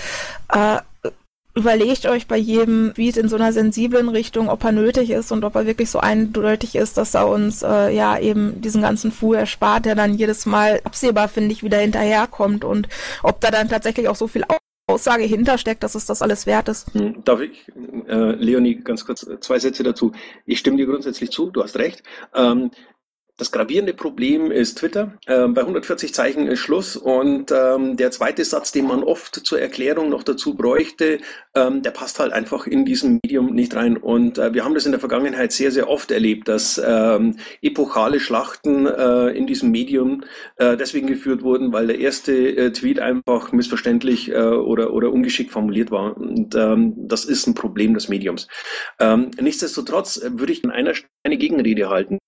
[0.52, 0.78] äh,
[1.54, 5.44] überlegt euch bei jedem es in so einer sensiblen Richtung, ob er nötig ist und
[5.44, 9.34] ob er wirklich so eindeutig ist, dass er uns äh, ja eben diesen ganzen Fu
[9.34, 12.88] erspart, der dann jedes Mal absehbar, finde ich, wieder hinterherkommt und
[13.22, 14.44] ob da dann tatsächlich auch so viel
[14.86, 16.92] Aussage hintersteckt, dass es das alles wert ist.
[16.94, 17.66] Hm, darf ich,
[18.08, 20.12] äh, Leonie, ganz kurz zwei Sätze dazu.
[20.46, 22.02] Ich stimme dir grundsätzlich zu, du hast recht.
[22.34, 22.70] Ähm,
[23.38, 25.14] das gravierende Problem ist Twitter.
[25.26, 26.96] Ähm, bei 140 Zeichen ist Schluss.
[26.96, 31.18] Und ähm, der zweite Satz, den man oft zur Erklärung noch dazu bräuchte,
[31.54, 33.96] ähm, der passt halt einfach in diesem Medium nicht rein.
[33.96, 38.20] Und äh, wir haben das in der Vergangenheit sehr, sehr oft erlebt, dass ähm, epochale
[38.20, 40.24] Schlachten äh, in diesem Medium
[40.58, 45.50] äh, deswegen geführt wurden, weil der erste äh, Tweet einfach missverständlich äh, oder, oder ungeschickt
[45.50, 46.16] formuliert war.
[46.18, 48.46] Und ähm, das ist ein Problem des Mediums.
[49.00, 52.18] Ähm, nichtsdestotrotz würde ich an einer Stelle eine Gegenrede halten.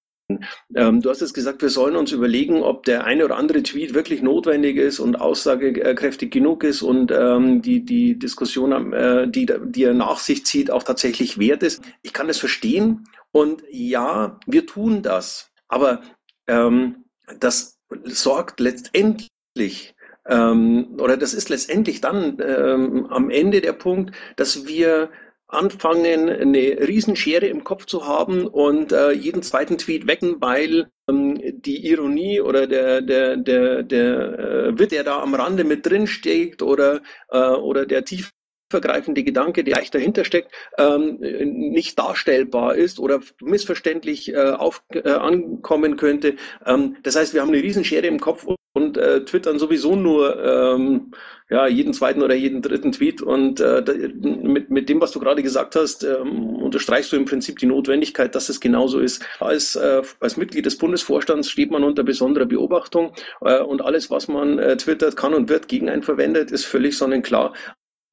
[0.75, 3.95] Ähm, du hast jetzt gesagt, wir sollen uns überlegen, ob der eine oder andere Tweet
[3.95, 9.85] wirklich notwendig ist und aussagekräftig genug ist und ähm, die, die Diskussion, äh, die, die
[9.85, 11.83] er nach sich zieht, auch tatsächlich wert ist.
[12.03, 15.51] Ich kann das verstehen und ja, wir tun das.
[15.69, 16.01] Aber
[16.47, 17.05] ähm,
[17.39, 19.95] das sorgt letztendlich
[20.27, 25.11] ähm, oder das ist letztendlich dann ähm, am Ende der Punkt, dass wir
[25.49, 31.41] anfangen, eine Riesenschere im Kopf zu haben und äh, jeden zweiten Tweet wecken, weil ähm,
[31.61, 36.07] die Ironie oder der, der, der, der äh, Witz, der da am Rande mit drin
[36.07, 38.33] steckt oder, äh, oder der tief
[38.75, 45.09] vergreifende Gedanke, der gleich dahinter steckt, ähm, nicht darstellbar ist oder missverständlich äh, auf, äh,
[45.09, 46.35] ankommen könnte.
[46.67, 51.13] Ähm, das heißt, wir haben eine Riesenschere im Kopf und äh, twittern sowieso nur ähm,
[51.49, 53.23] ja, jeden zweiten oder jeden dritten Tweet.
[53.23, 53.83] Und äh,
[54.23, 58.35] mit, mit dem, was du gerade gesagt hast, ähm, unterstreichst du im Prinzip die Notwendigkeit,
[58.35, 59.25] dass es genauso ist.
[59.39, 64.27] Als, äh, als Mitglied des Bundesvorstands steht man unter besonderer Beobachtung äh, und alles, was
[64.27, 67.53] man äh, twittert, kann und wird gegen einen verwendet, ist völlig sonnenklar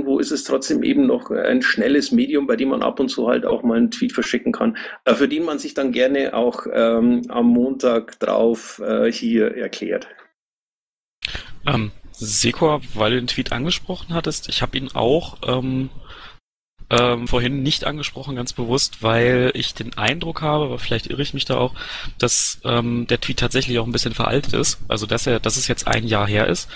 [0.05, 3.27] wo ist es trotzdem eben noch ein schnelles Medium, bei dem man ab und zu
[3.27, 6.65] halt auch mal einen Tweet verschicken kann, äh, für den man sich dann gerne auch
[6.71, 10.07] ähm, am Montag drauf äh, hier erklärt.
[11.65, 15.89] Ähm, Sekor, weil du den Tweet angesprochen hattest, ich habe ihn auch ähm,
[16.91, 21.33] ähm, vorhin nicht angesprochen, ganz bewusst, weil ich den Eindruck habe, aber vielleicht irre ich
[21.33, 21.73] mich da auch,
[22.17, 24.79] dass ähm, der Tweet tatsächlich auch ein bisschen veraltet ist.
[24.89, 26.69] Also dass er, dass es jetzt ein Jahr her ist.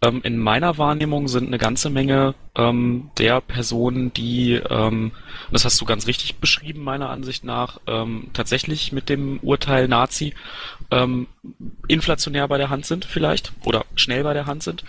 [0.00, 5.10] Ähm, in meiner Wahrnehmung sind eine ganze Menge ähm, der Personen, die, ähm,
[5.50, 10.34] das hast du ganz richtig beschrieben, meiner Ansicht nach, ähm, tatsächlich mit dem Urteil Nazi
[10.92, 11.26] ähm,
[11.88, 14.84] inflationär bei der Hand sind, vielleicht, oder schnell bei der Hand sind,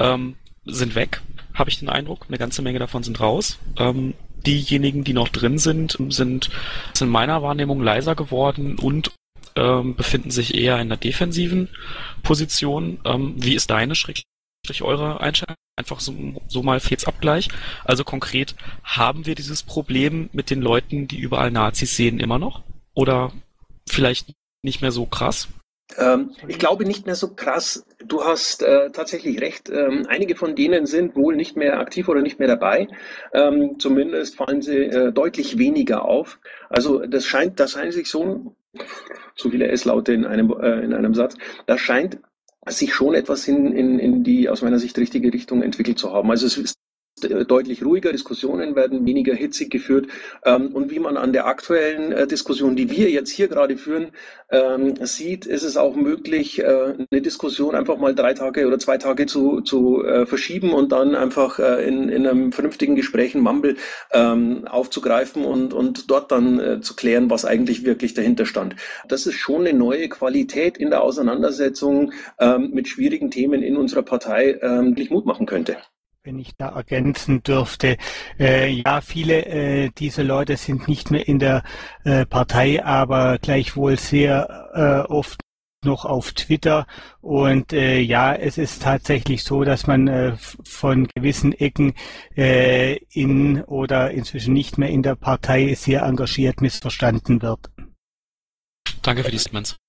[0.00, 1.22] ähm, sind weg
[1.54, 2.26] habe ich den Eindruck.
[2.28, 3.58] Eine ganze Menge davon sind raus.
[3.76, 4.14] Ähm,
[4.46, 6.50] diejenigen, die noch drin sind, sind,
[6.94, 9.12] sind in meiner Wahrnehmung leiser geworden und
[9.56, 11.68] ähm, befinden sich eher in der defensiven
[12.22, 13.00] Position.
[13.04, 15.56] Ähm, wie ist deine schrägstrich eure Einstellung?
[15.76, 16.14] Einfach so,
[16.48, 17.48] so mal Abgleich.
[17.84, 22.62] Also konkret, haben wir dieses Problem mit den Leuten, die überall Nazis sehen, immer noch?
[22.94, 23.32] Oder
[23.88, 24.32] vielleicht
[24.62, 25.48] nicht mehr so krass?
[25.98, 27.84] Ähm, ich glaube nicht mehr so krass.
[28.04, 29.70] Du hast äh, tatsächlich recht.
[29.70, 32.88] Ähm, einige von denen sind wohl nicht mehr aktiv oder nicht mehr dabei.
[33.32, 36.38] Ähm, zumindest fallen sie äh, deutlich weniger auf.
[36.68, 38.54] Also das scheint, das scheint sich so
[39.34, 41.36] zu viele S-Laute in einem äh, in einem Satz.
[41.66, 42.18] Das scheint
[42.66, 46.30] sich schon etwas in, in, in die aus meiner Sicht richtige Richtung entwickelt zu haben.
[46.30, 46.76] Also es ist
[47.20, 50.06] deutlich ruhiger, Diskussionen werden weniger hitzig geführt
[50.44, 54.12] ähm, und wie man an der aktuellen äh, Diskussion, die wir jetzt hier gerade führen,
[54.50, 58.98] ähm, sieht, ist es auch möglich, äh, eine Diskussion einfach mal drei Tage oder zwei
[58.98, 63.42] Tage zu, zu äh, verschieben und dann einfach äh, in, in einem vernünftigen Gespräch ein
[63.42, 63.76] Mumble
[64.12, 68.76] ähm, aufzugreifen und, und dort dann äh, zu klären, was eigentlich wirklich dahinter stand.
[69.08, 72.12] Das ist schon eine neue Qualität in der Auseinandersetzung
[72.58, 74.58] mit schwierigen Themen in unserer Partei,
[74.96, 75.76] die Mut machen könnte
[76.22, 77.96] wenn ich da ergänzen dürfte.
[78.38, 81.62] Äh, ja, viele äh, dieser Leute sind nicht mehr in der
[82.04, 85.40] äh, Partei, aber gleichwohl sehr äh, oft
[85.82, 86.86] noch auf Twitter.
[87.22, 91.94] Und äh, ja, es ist tatsächlich so, dass man äh, von gewissen Ecken
[92.36, 97.70] äh, in oder inzwischen nicht mehr in der Partei sehr engagiert missverstanden wird.
[99.00, 99.79] Danke für die Statements.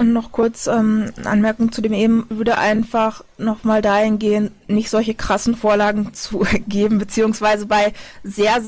[0.00, 5.12] Und noch kurz ähm, Anmerkung zu dem eben, würde einfach nochmal dahin gehen, nicht solche
[5.14, 8.62] krassen Vorlagen zu geben, beziehungsweise bei sehr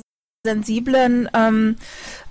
[0.44, 1.76] sensiblen ähm,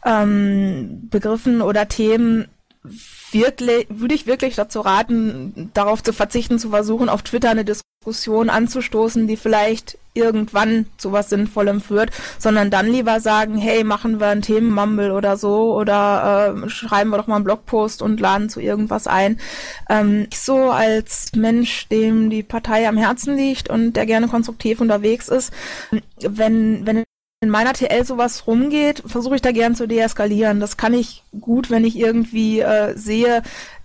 [0.06, 2.48] ähm, Begriffen oder Themen
[2.84, 8.50] wirklich, würde ich wirklich dazu raten, darauf zu verzichten, zu versuchen, auf Twitter eine Diskussion
[8.50, 14.28] anzustoßen, die vielleicht irgendwann zu was Sinnvollem führt, sondern dann lieber sagen, hey, machen wir
[14.28, 18.60] einen Themenmumble oder so oder äh, schreiben wir doch mal einen Blogpost und laden zu
[18.60, 19.40] irgendwas ein.
[19.90, 24.82] Ähm, ich so als Mensch, dem die Partei am Herzen liegt und der gerne konstruktiv
[24.82, 25.54] unterwegs ist,
[26.20, 27.04] wenn, wenn
[27.42, 30.60] in meiner TL sowas rumgeht, versuche ich da gern zu deeskalieren.
[30.60, 33.42] Das kann ich gut, wenn ich irgendwie äh, sehe,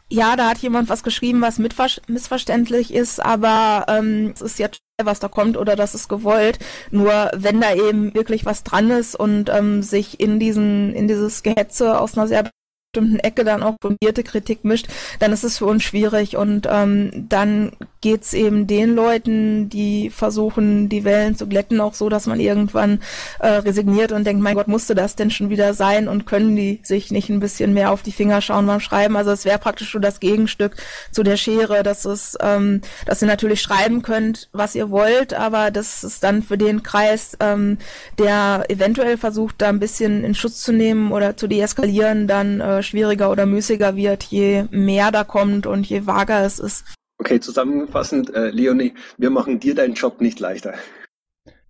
[0.09, 5.21] ja, da hat jemand was geschrieben, was missverständlich ist, aber ähm, es ist jetzt was
[5.21, 6.59] da kommt oder das ist gewollt.
[6.91, 11.43] Nur wenn da eben wirklich was dran ist und ähm, sich in diesen in dieses
[11.43, 12.51] Gehetze aus einer sehr
[12.97, 17.27] bestimmten Ecke dann auch fundierte Kritik mischt, dann ist es für uns schwierig und ähm,
[17.29, 22.27] dann geht es eben den Leuten, die versuchen, die Wellen zu glätten, auch so, dass
[22.27, 23.01] man irgendwann
[23.41, 26.81] äh, resigniert und denkt, mein Gott, musste das denn schon wieder sein und können die
[26.83, 29.17] sich nicht ein bisschen mehr auf die Finger schauen beim Schreiben.
[29.17, 30.77] Also es wäre praktisch so das Gegenstück
[31.11, 35.71] zu der Schere, dass es, ähm, dass ihr natürlich schreiben könnt, was ihr wollt, aber
[35.71, 37.79] das ist dann für den Kreis, ähm,
[38.21, 42.83] der eventuell versucht, da ein bisschen in Schutz zu nehmen oder zu deeskalieren, dann äh,
[42.87, 46.85] schwieriger oder müßiger wird, je mehr da kommt und je vager es ist.
[47.19, 50.75] Okay, zusammenfassend, äh, Leonie, wir machen dir deinen Job nicht leichter.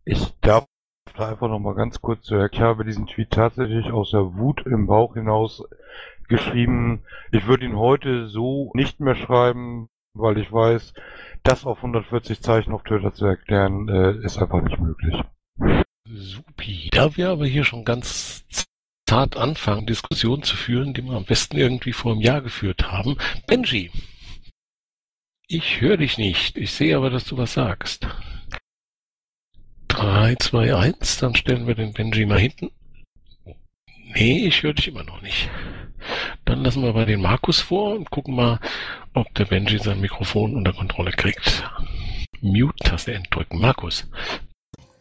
[0.05, 0.66] Ich darf
[1.16, 4.66] da einfach nochmal ganz kurz zu erklären, ich habe diesen Tweet tatsächlich aus der Wut
[4.66, 5.64] im Bauch hinaus
[6.29, 7.02] geschrieben.
[7.33, 10.94] Ich würde ihn heute so nicht mehr schreiben, weil ich weiß,
[11.42, 15.22] das auf 140 Zeichen auf Twitter zu erklären, äh, ist einfach nicht möglich.
[16.09, 16.90] Supi.
[16.92, 18.44] Da wir aber hier schon ganz
[19.07, 23.16] zart anfangen, Diskussionen zu führen, die wir am besten irgendwie vor einem Jahr geführt haben.
[23.47, 23.90] Benji,
[25.49, 26.57] ich höre dich nicht.
[26.59, 28.09] Ich sehe aber, dass du was sagst.
[29.88, 32.71] 3, 2, 1, dann stellen wir den Benji mal hinten.
[34.14, 35.49] Nee, ich höre dich immer noch nicht.
[36.45, 38.61] Dann lassen wir mal den Markus vor und gucken mal,
[39.14, 41.64] ob der Benji sein Mikrofon unter Kontrolle kriegt.
[42.40, 43.61] Mute-Taste entdrücken.
[43.61, 44.09] Markus.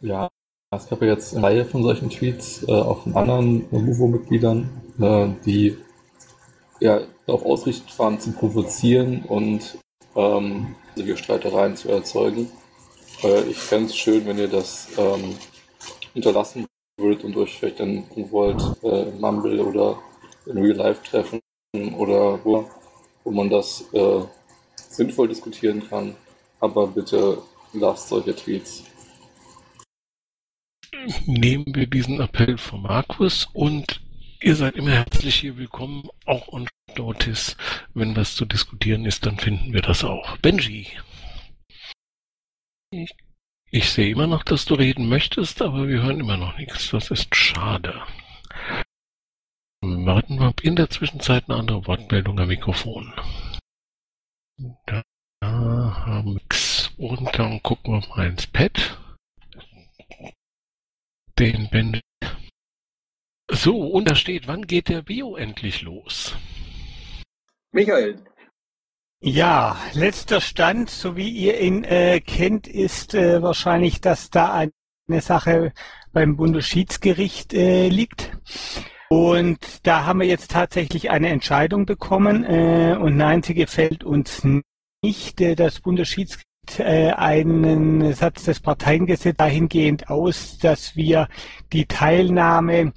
[0.00, 0.28] Ja,
[0.70, 4.68] es gab ja jetzt eine Reihe von solchen Tweets äh, auch von anderen äh, Movo-Mitgliedern,
[5.00, 5.76] äh, die
[6.80, 9.78] ja darauf ausgerichtet waren, zu provozieren und
[10.16, 12.50] ähm, solche Streitereien zu erzeugen.
[13.22, 15.36] Äh, ich fände es schön, wenn ihr das ähm,
[16.14, 16.66] unterlassen
[16.98, 19.98] würdet und euch vielleicht dann wollt, äh, Mumble oder
[20.46, 21.40] in Real Life treffen
[21.96, 22.68] oder wo,
[23.22, 24.20] wo man das äh,
[24.88, 26.16] sinnvoll diskutieren kann.
[26.58, 27.38] Aber bitte
[27.72, 28.84] lasst solche Tweets.
[31.26, 34.00] Nehmen wir diesen Appell von Markus und
[34.40, 37.56] Ihr seid immer herzlich hier willkommen, auch on Notice.
[37.94, 40.36] Wenn was zu diskutieren ist, dann finden wir das auch.
[40.38, 40.88] Benji.
[42.90, 43.14] Ich,
[43.70, 46.90] ich sehe immer noch, dass du reden möchtest, aber wir hören immer noch nichts.
[46.90, 48.02] Das ist schade.
[49.80, 53.12] Warten wir in der Zwischenzeit eine andere Wortmeldung am Mikrofon.
[54.86, 55.02] Da
[55.42, 56.92] haben wir nichts.
[56.98, 58.98] Und dann gucken wir mal ins Pad.
[61.38, 62.00] Den Benji
[63.50, 66.34] so, und da steht, wann geht der Bio endlich los?
[67.70, 68.18] Michael.
[69.20, 75.20] Ja, letzter Stand, so wie ihr ihn äh, kennt, ist äh, wahrscheinlich, dass da eine
[75.20, 75.72] Sache
[76.12, 78.36] beim Bundesschiedsgericht äh, liegt.
[79.08, 84.44] Und da haben wir jetzt tatsächlich eine Entscheidung bekommen äh, und nein, sie gefällt uns
[85.02, 85.40] nicht.
[85.40, 86.46] Äh, das Bundesschiedsgericht
[86.80, 91.28] einen Satz des Parteiengesetzes dahingehend aus, dass wir
[91.72, 92.92] die Teilnahme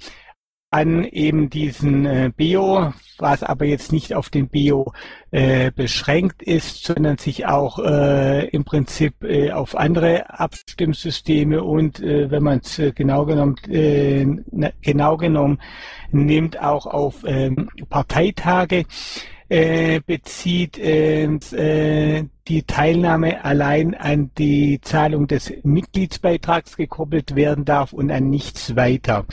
[0.70, 4.92] an eben diesen äh, Bio, was aber jetzt nicht auf den Bio
[5.32, 12.30] äh, beschränkt ist, sondern sich auch äh, im Prinzip äh, auf andere Abstimmsysteme und äh,
[12.30, 14.24] wenn man es äh, genau genommen äh,
[14.80, 15.60] genau genommen
[16.12, 18.84] nimmt auch auf ähm, Parteitage
[19.50, 27.92] äh, bezieht äh, äh, die Teilnahme allein an die Zahlung des Mitgliedsbeitrags gekoppelt werden darf
[27.92, 29.26] und an nichts weiter.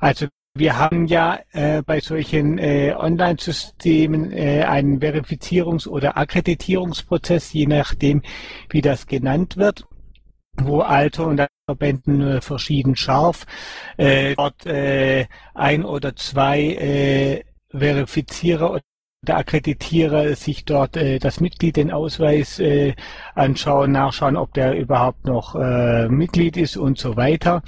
[0.00, 7.66] Also wir haben ja äh, bei solchen äh, Online-Systemen äh, einen Verifizierungs- oder Akkreditierungsprozess, je
[7.66, 8.22] nachdem,
[8.70, 9.86] wie das genannt wird
[10.56, 13.44] wo Alter und Verbänden verschieden scharf
[13.96, 18.70] äh, dort äh, ein oder zwei äh, Verifizierer
[19.24, 22.94] oder Akkreditierer sich dort äh, das Mitglied den Ausweis äh,
[23.34, 27.62] anschauen, nachschauen, ob der überhaupt noch äh, Mitglied ist und so weiter.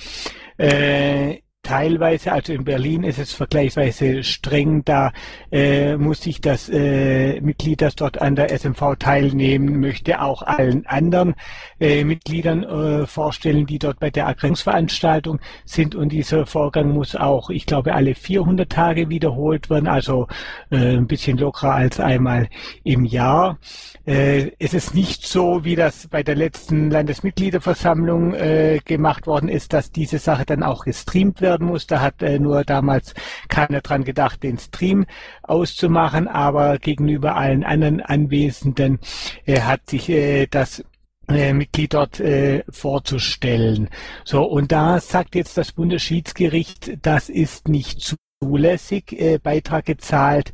[0.59, 5.13] Äh, teilweise, also in Berlin ist es vergleichsweise streng, da
[5.51, 10.87] äh, muss sich das äh, Mitglied, das dort an der SMV teilnehmen möchte, auch allen
[10.87, 11.35] anderen
[11.81, 17.51] äh, Mitgliedern äh, vorstellen, die dort bei der Ergrenzungsveranstaltung sind und dieser Vorgang muss auch,
[17.51, 20.29] ich glaube, alle 400 Tage wiederholt werden, also
[20.71, 22.49] äh, ein bisschen lockerer als einmal
[22.85, 23.59] im Jahr.
[24.07, 29.73] Äh, es ist nicht so, wie das bei der letzten Landesmitgliederversammlung äh, gemacht worden ist,
[29.73, 31.87] dass diese Sache dann auch gestreamt wird werden muss.
[31.87, 33.15] Da hat äh, nur damals
[33.49, 35.07] keiner dran gedacht, den Stream
[35.43, 38.99] auszumachen, aber gegenüber allen anderen Anwesenden
[39.47, 40.85] äh, hat sich äh, das
[41.29, 43.89] äh, Mitglied dort äh, vorzustellen.
[44.25, 50.53] So, und da sagt jetzt das Bundesschiedsgericht, das ist nicht zulässig, äh, Beitrag gezahlt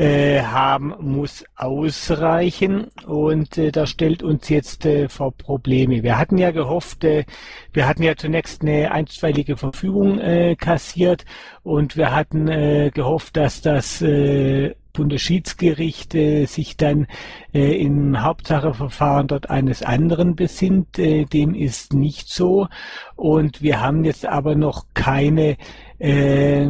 [0.00, 6.02] äh, haben muss ausreichen und äh, das stellt uns jetzt äh, vor Probleme.
[6.02, 7.26] Wir hatten ja gehofft, äh,
[7.74, 11.26] wir hatten ja zunächst eine einstweilige Verfügung äh, kassiert
[11.62, 17.06] und wir hatten äh, gehofft, dass das äh, Bundesschiedsgericht äh, sich dann
[17.52, 20.98] äh, im Hauptsacheverfahren dort eines anderen besinnt.
[20.98, 22.68] Äh, dem ist nicht so.
[23.16, 25.58] Und wir haben jetzt aber noch keine
[25.98, 26.66] äh,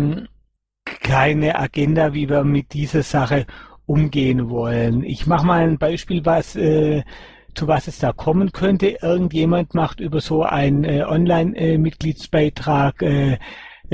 [1.00, 3.46] keine Agenda, wie wir mit dieser Sache
[3.87, 5.03] umgehen wollen.
[5.05, 7.03] Ich mache mal ein Beispiel, was äh,
[7.55, 8.98] zu was es da kommen könnte.
[9.03, 13.38] Irgendjemand macht über so einen äh, Online-Mitgliedsbeitrag äh,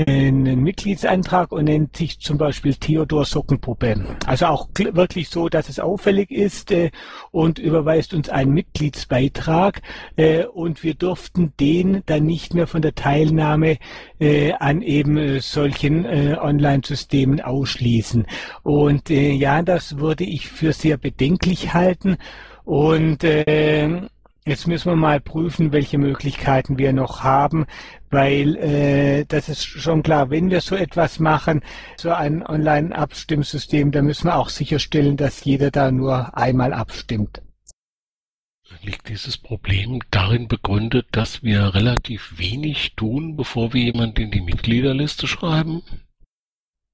[0.05, 4.17] einen Mitgliedsantrag und nennt sich zum Beispiel Theodor Sockenpuppe.
[4.25, 6.91] Also auch wirklich so, dass es auffällig ist äh,
[7.31, 9.81] und überweist uns einen Mitgliedsbeitrag
[10.15, 13.77] äh, und wir durften den dann nicht mehr von der Teilnahme
[14.19, 18.27] äh, an eben äh, solchen äh, Online-Systemen ausschließen.
[18.63, 22.17] Und äh, ja, das würde ich für sehr bedenklich halten
[22.67, 24.01] und äh,
[24.47, 27.65] Jetzt müssen wir mal prüfen, welche Möglichkeiten wir noch haben,
[28.09, 31.61] weil äh, das ist schon klar, wenn wir so etwas machen,
[31.97, 37.41] so ein Online-Abstimmsystem, dann müssen wir auch sicherstellen, dass jeder da nur einmal abstimmt.
[38.83, 44.39] Liegt dieses Problem darin begründet, dass wir relativ wenig tun, bevor wir jemanden in die
[44.39, 45.83] Mitgliederliste schreiben?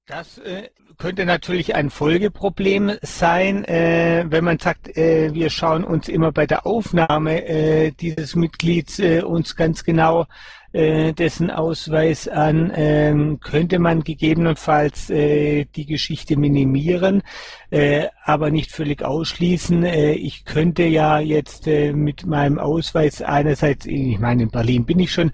[0.06, 6.08] Das äh, könnte natürlich ein Folgeproblem sein, äh, wenn man sagt, äh, wir schauen uns
[6.08, 10.26] immer bei der Aufnahme äh, dieses Mitglieds äh, uns ganz genau
[10.74, 17.22] äh, dessen Ausweis an, ähm, könnte man gegebenenfalls äh, die Geschichte minimieren,
[17.70, 19.84] äh, aber nicht völlig ausschließen.
[19.84, 24.98] Äh, ich könnte ja jetzt äh, mit meinem Ausweis einerseits, ich meine, in Berlin bin
[24.98, 25.30] ich schon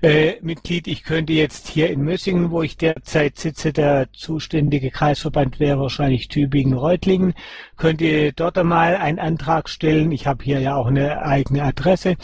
[0.00, 5.60] äh, Mitglied, ich könnte jetzt hier in Mössingen, wo ich derzeit sitze, der zuständige Kreisverband
[5.60, 7.34] wäre wahrscheinlich Tübingen-Reutlingen,
[7.76, 10.12] könnte dort einmal einen Antrag stellen.
[10.12, 12.16] Ich habe hier ja auch eine eigene Adresse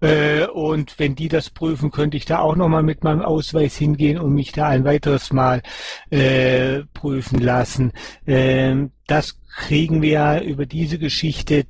[0.00, 4.18] äh, und wenn die das prüfen, könnte ich da auch nochmal mit meinem Ausweis hingehen
[4.18, 5.62] und mich da ein weiteres Mal
[6.10, 7.92] äh, prüfen lassen.
[8.26, 11.64] Ähm, das kriegen wir über diese Geschichte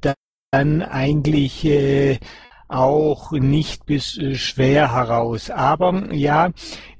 [0.50, 2.18] dann eigentlich äh,
[2.68, 5.50] auch nicht bis äh, schwer heraus.
[5.50, 6.50] Aber ja,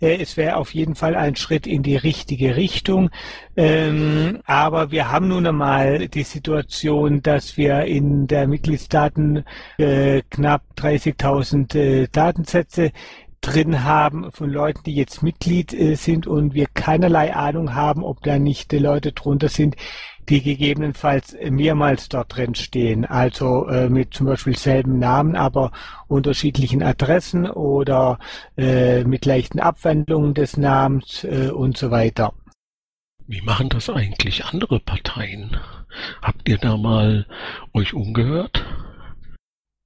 [0.01, 3.11] äh, es wäre auf jeden Fall ein Schritt in die richtige Richtung.
[3.57, 9.45] Ähm, aber wir haben nun einmal die Situation, dass wir in der Mitgliedsdaten
[9.77, 12.93] äh, knapp 30.000 äh, Datensätze
[13.41, 18.39] drin haben von Leuten, die jetzt Mitglied sind und wir keinerlei Ahnung haben, ob da
[18.39, 19.77] nicht äh, Leute drunter sind,
[20.29, 25.73] die gegebenenfalls mehrmals dort drin stehen, also äh, mit zum Beispiel selben Namen, aber
[26.07, 28.19] unterschiedlichen Adressen oder
[28.57, 32.35] äh, mit leichten Abwandlungen des Namens äh, und so weiter.
[33.27, 35.57] Wie machen das eigentlich andere Parteien?
[36.23, 37.27] Habt ihr da mal
[37.75, 38.65] euch umgehört?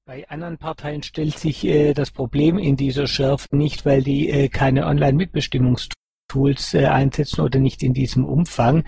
[0.04, 4.48] Bei anderen Parteien stellt sich äh, das Problem in dieser Schärfe nicht, weil die äh,
[4.48, 6.01] keine Online-Mitbestimmungstools
[6.32, 8.84] Tools äh, einsetzen oder nicht in diesem Umfang.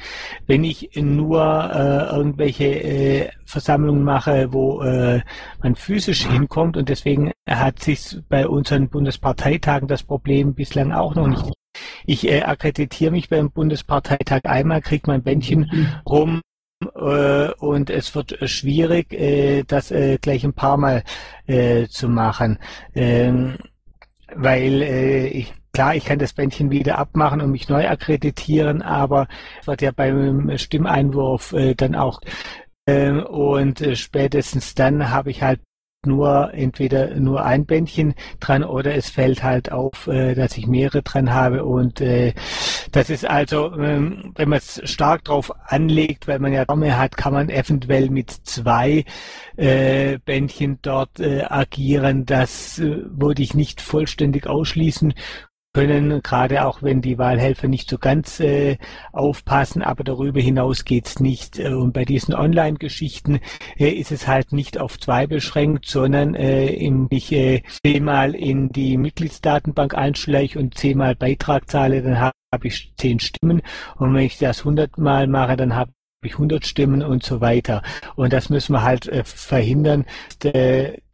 [0.46, 5.20] Wenn ich nur äh, irgendwelche äh, Versammlungen mache, wo äh,
[5.62, 11.28] man physisch hinkommt und deswegen hat sich bei unseren Bundesparteitagen das Problem bislang auch noch
[11.28, 11.52] nicht.
[12.06, 15.70] Ich äh, akkreditiere mich beim Bundesparteitag einmal, kriege mein Bändchen
[16.08, 16.40] rum
[16.94, 19.92] äh, und es wird äh, schwierig, das
[20.22, 21.04] gleich ein paar Mal
[21.90, 22.58] zu machen.
[22.94, 23.58] Ähm,
[24.34, 29.26] weil ich Klar, ich kann das Bändchen wieder abmachen und mich neu akkreditieren, aber
[29.64, 32.20] wird ja beim Stimmeinwurf äh, dann auch
[32.86, 35.60] äh, und äh, spätestens dann habe ich halt
[36.06, 41.02] nur entweder nur ein Bändchen dran oder es fällt halt auf, äh, dass ich mehrere
[41.02, 42.34] dran habe und äh,
[42.92, 47.16] das ist also, ähm, wenn man es stark drauf anlegt, weil man ja Dame hat,
[47.16, 49.04] kann man eventuell mit zwei
[49.56, 52.26] äh, Bändchen dort agieren.
[52.26, 55.14] Das würde ich nicht vollständig ausschließen
[55.74, 58.78] können, gerade auch wenn die Wahlhelfer nicht so ganz äh,
[59.12, 61.58] aufpassen, aber darüber hinaus geht's nicht.
[61.58, 63.40] Äh, und bei diesen Online-Geschichten
[63.76, 68.70] äh, ist es halt nicht auf zwei beschränkt, sondern äh, im, ich äh, zehnmal in
[68.70, 73.60] die Mitgliedsdatenbank einschleiche und zehnmal Beitrag zahle, dann habe hab ich zehn Stimmen.
[73.96, 77.82] Und wenn ich das hundertmal mache, dann habe ich 100 Stimmen und so weiter.
[78.14, 80.04] Und das müssen wir halt äh, verhindern.
[80.38, 80.52] Da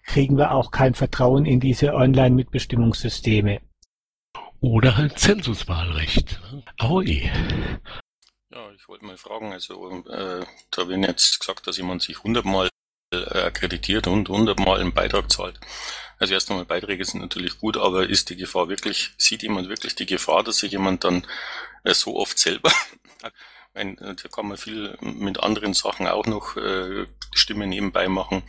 [0.04, 3.60] kriegen wir auch kein Vertrauen in diese Online-Mitbestimmungssysteme.
[4.60, 6.40] Oder halt Zensuswahlrecht.
[6.78, 7.30] Aui.
[8.52, 12.68] Ja, ich wollte mal fragen, also äh, da werden jetzt gesagt, dass jemand sich hundertmal
[13.12, 15.58] äh, akkreditiert und hundertmal einen Beitrag zahlt.
[16.18, 19.94] Also erst einmal Beiträge sind natürlich gut, aber ist die Gefahr wirklich, sieht jemand wirklich
[19.94, 21.26] die Gefahr, dass sich jemand dann
[21.84, 22.70] äh, so oft selber,
[23.74, 28.42] meine, äh, da kann man viel mit anderen Sachen auch noch äh, Stimmen nebenbei machen,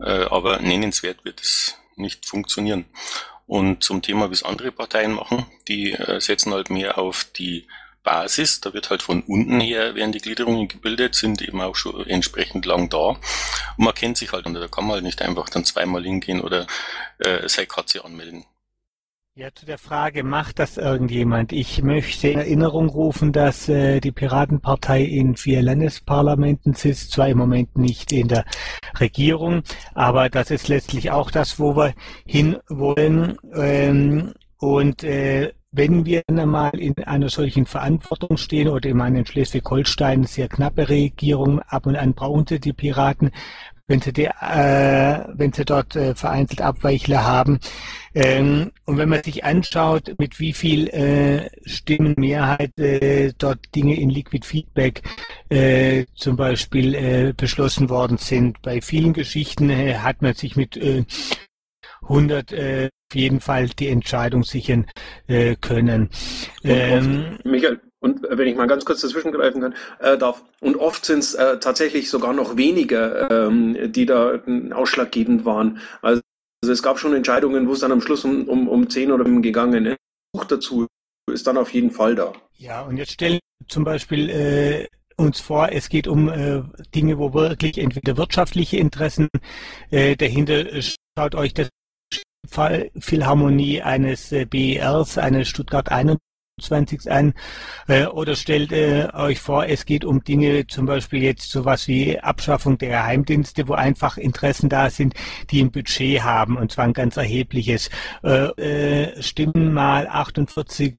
[0.00, 2.84] äh, aber nennenswert wird es nicht funktionieren.
[3.48, 7.66] Und zum Thema, wie es andere Parteien machen, die äh, setzen halt mehr auf die
[8.02, 8.60] Basis.
[8.60, 12.66] Da wird halt von unten her, werden die Gliederungen gebildet, sind eben auch schon entsprechend
[12.66, 13.08] lang da.
[13.08, 13.18] Und
[13.78, 16.66] man kennt sich halt und da kann man halt nicht einfach dann zweimal hingehen oder
[17.20, 18.44] äh, seine Katze anmelden.
[19.38, 21.52] Ja, zu der Frage, macht das irgendjemand?
[21.52, 27.38] Ich möchte in Erinnerung rufen, dass äh, die Piratenpartei in vier Landesparlamenten sitzt, zwar im
[27.38, 28.44] Moment nicht in der
[28.98, 29.62] Regierung,
[29.94, 31.94] aber das ist letztlich auch das, wo wir
[32.26, 33.38] hinwollen.
[33.54, 39.26] Ähm, und äh, wenn wir einmal in einer solchen Verantwortung stehen oder ich meine in
[39.26, 43.30] Schleswig-Holstein sehr knappe Regierung, ab und an brauchen sie die Piraten,
[43.88, 47.58] wenn sie, die, äh, wenn sie dort äh, vereinzelt Abweichler haben.
[48.14, 54.10] Ähm, und wenn man sich anschaut, mit wie viel äh, Stimmenmehrheit äh, dort Dinge in
[54.10, 55.02] Liquid Feedback
[55.48, 60.76] äh, zum Beispiel äh, beschlossen worden sind, bei vielen Geschichten äh, hat man sich mit
[60.76, 61.04] äh,
[62.02, 64.86] 100 äh, auf jeden Fall die Entscheidung sichern
[65.26, 66.10] äh, können.
[66.62, 70.44] Ähm, Michael, und wenn ich mal ganz kurz dazwischen greifen kann, äh, darf.
[70.60, 74.40] Und oft sind es äh, tatsächlich sogar noch weniger, ähm, die da
[74.72, 75.80] ausschlaggebend waren.
[76.02, 76.22] Also,
[76.62, 79.24] also es gab schon Entscheidungen, wo es dann am Schluss um, um, um 10 oder
[79.24, 79.96] um gegangen ist.
[80.32, 80.86] Buch dazu
[81.30, 82.32] ist dann auf jeden Fall da.
[82.56, 84.86] Ja, und jetzt stellen zum Beispiel äh,
[85.16, 86.62] uns vor, es geht um äh,
[86.94, 89.28] Dinge, wo wirklich entweder wirtschaftliche Interessen
[89.90, 90.64] äh, dahinter
[91.16, 91.68] schaut euch das
[92.98, 96.18] Philharmonie eines äh, BERs, eines Stuttgart 21
[96.58, 97.34] 20 an
[97.86, 102.18] äh, oder stellt äh, euch vor, es geht um Dinge, zum Beispiel jetzt sowas wie
[102.18, 105.14] Abschaffung der Geheimdienste, wo einfach Interessen da sind,
[105.50, 107.90] die ein Budget haben und zwar ein ganz erhebliches.
[108.22, 108.48] Äh,
[109.08, 110.94] äh, stimmen mal 48,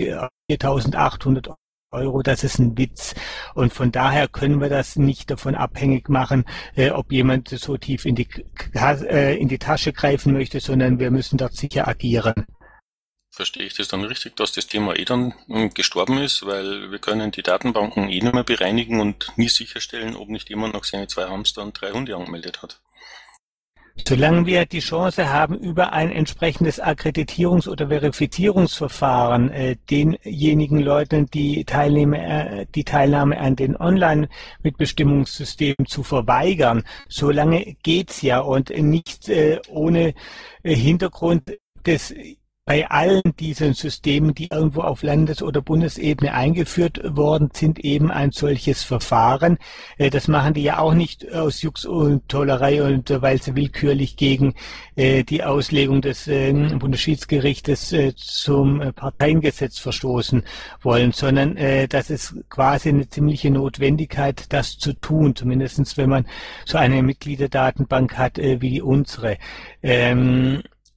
[0.49, 1.53] 4.800
[1.91, 3.16] Euro, das ist ein Witz.
[3.55, 6.45] Und von daher können wir das nicht davon abhängig machen,
[6.76, 8.28] äh, ob jemand so tief in die,
[8.76, 12.45] äh, in die Tasche greifen möchte, sondern wir müssen dort sicher agieren.
[13.39, 16.99] Verstehe ich das dann richtig, dass das Thema eh dann hm, gestorben ist, weil wir
[16.99, 21.07] können die Datenbanken eh nicht mehr bereinigen und nie sicherstellen, ob nicht jemand noch seine
[21.07, 22.81] zwei Hamster und drei Hunde angemeldet hat.
[24.05, 31.63] Solange wir die Chance haben, über ein entsprechendes Akkreditierungs- oder Verifizierungsverfahren äh, denjenigen Leuten die
[31.63, 39.61] Teilnahme, äh, die Teilnahme an den Online-Mitbestimmungssystemen zu verweigern, solange geht's ja und nicht äh,
[39.69, 40.13] ohne
[40.61, 42.13] äh, Hintergrund des
[42.70, 48.30] bei allen diesen Systemen, die irgendwo auf Landes- oder Bundesebene eingeführt worden sind, eben ein
[48.32, 49.57] solches Verfahren.
[49.97, 53.55] Äh, das machen die ja auch nicht aus Jux und Tollerei und äh, weil sie
[53.55, 54.53] willkürlich gegen
[54.95, 60.43] äh, die Auslegung des Bundesschiedsgerichtes zum Parteiengesetz verstoßen
[60.82, 61.55] wollen, sondern
[61.89, 66.28] das ist quasi eine ziemliche Notwendigkeit, das zu tun, zumindestens wenn man
[66.65, 69.38] so eine Mitgliederdatenbank hat wie die unsere.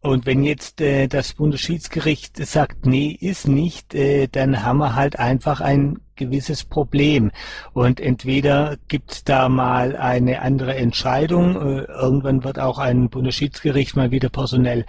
[0.03, 5.17] Und wenn jetzt äh, das Bundesschiedsgericht sagt, nee, ist nicht, äh, dann haben wir halt
[5.21, 7.31] einfach ein gewisses Problem.
[7.73, 13.95] Und entweder gibt es da mal eine andere Entscheidung, äh, irgendwann wird auch ein Bundesschiedsgericht
[13.95, 14.87] mal wieder personell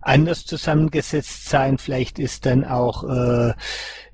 [0.00, 1.78] anders zusammengesetzt sein.
[1.78, 3.54] Vielleicht ist dann auch, äh,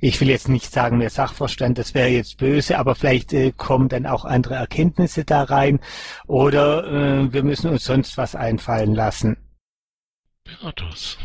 [0.00, 3.88] ich will jetzt nicht sagen mehr Sachverstand, das wäre jetzt böse, aber vielleicht äh, kommen
[3.88, 5.80] dann auch andere Erkenntnisse da rein.
[6.26, 9.38] Oder äh, wir müssen uns sonst was einfallen lassen.
[10.60, 11.18] Beatus.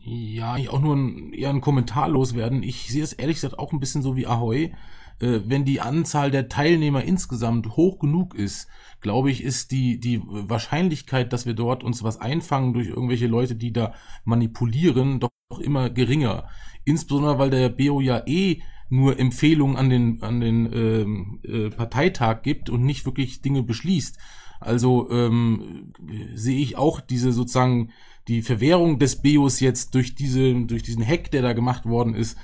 [0.00, 2.62] Ja, ich auch nur ein, eher ein Kommentar loswerden.
[2.62, 4.74] Ich sehe es ehrlich gesagt auch ein bisschen so wie Ahoy.
[5.20, 8.68] Äh, wenn die Anzahl der Teilnehmer insgesamt hoch genug ist,
[9.00, 13.54] glaube ich, ist die, die Wahrscheinlichkeit, dass wir dort uns was einfangen durch irgendwelche Leute,
[13.54, 13.94] die da
[14.24, 16.48] manipulieren, doch immer geringer.
[16.84, 22.42] Insbesondere, weil der BO ja eh nur Empfehlungen an den, an den ähm, äh, Parteitag
[22.42, 24.18] gibt und nicht wirklich Dinge beschließt.
[24.60, 25.92] Also ähm,
[26.34, 27.90] sehe ich auch diese sozusagen
[28.26, 32.36] die Verwehrung des Bios jetzt durch diese durch diesen Hack, der da gemacht worden ist.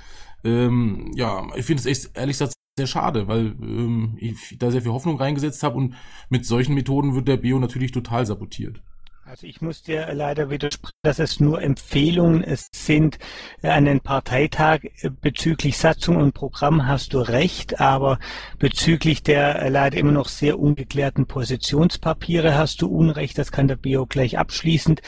[0.43, 4.81] Ähm, ja, ich finde es echt ehrlich gesagt sehr schade, weil ähm, ich da sehr
[4.81, 5.95] viel Hoffnung reingesetzt habe und
[6.29, 8.81] mit solchen Methoden wird der Bio natürlich total sabotiert.
[9.27, 13.17] Also ich muss dir leider widersprechen, dass es nur Empfehlungen sind
[13.63, 14.81] an den Parteitag.
[15.19, 18.19] Bezüglich Satzung und Programm hast du recht, aber
[18.59, 23.39] bezüglich der leider immer noch sehr ungeklärten Positionspapiere hast du Unrecht.
[23.39, 25.01] Das kann der Bio gleich abschließend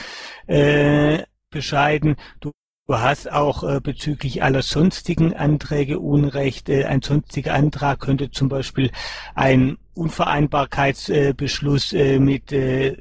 [0.47, 2.15] äh, bescheiden.
[2.39, 2.51] Du
[2.89, 6.70] Du hast auch äh, bezüglich aller sonstigen Anträge Unrecht.
[6.70, 8.91] Äh, ein sonstiger Antrag könnte zum Beispiel
[9.36, 12.95] ein Unvereinbarkeitsbeschluss äh, mit äh,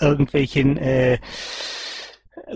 [0.00, 1.18] irgendwelchen äh,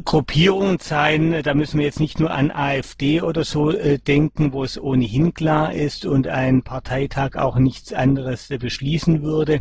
[0.04, 1.42] Gruppierungen sein.
[1.42, 5.34] Da müssen wir jetzt nicht nur an AfD oder so äh, denken, wo es ohnehin
[5.34, 9.60] klar ist und ein Parteitag auch nichts anderes äh, beschließen würde,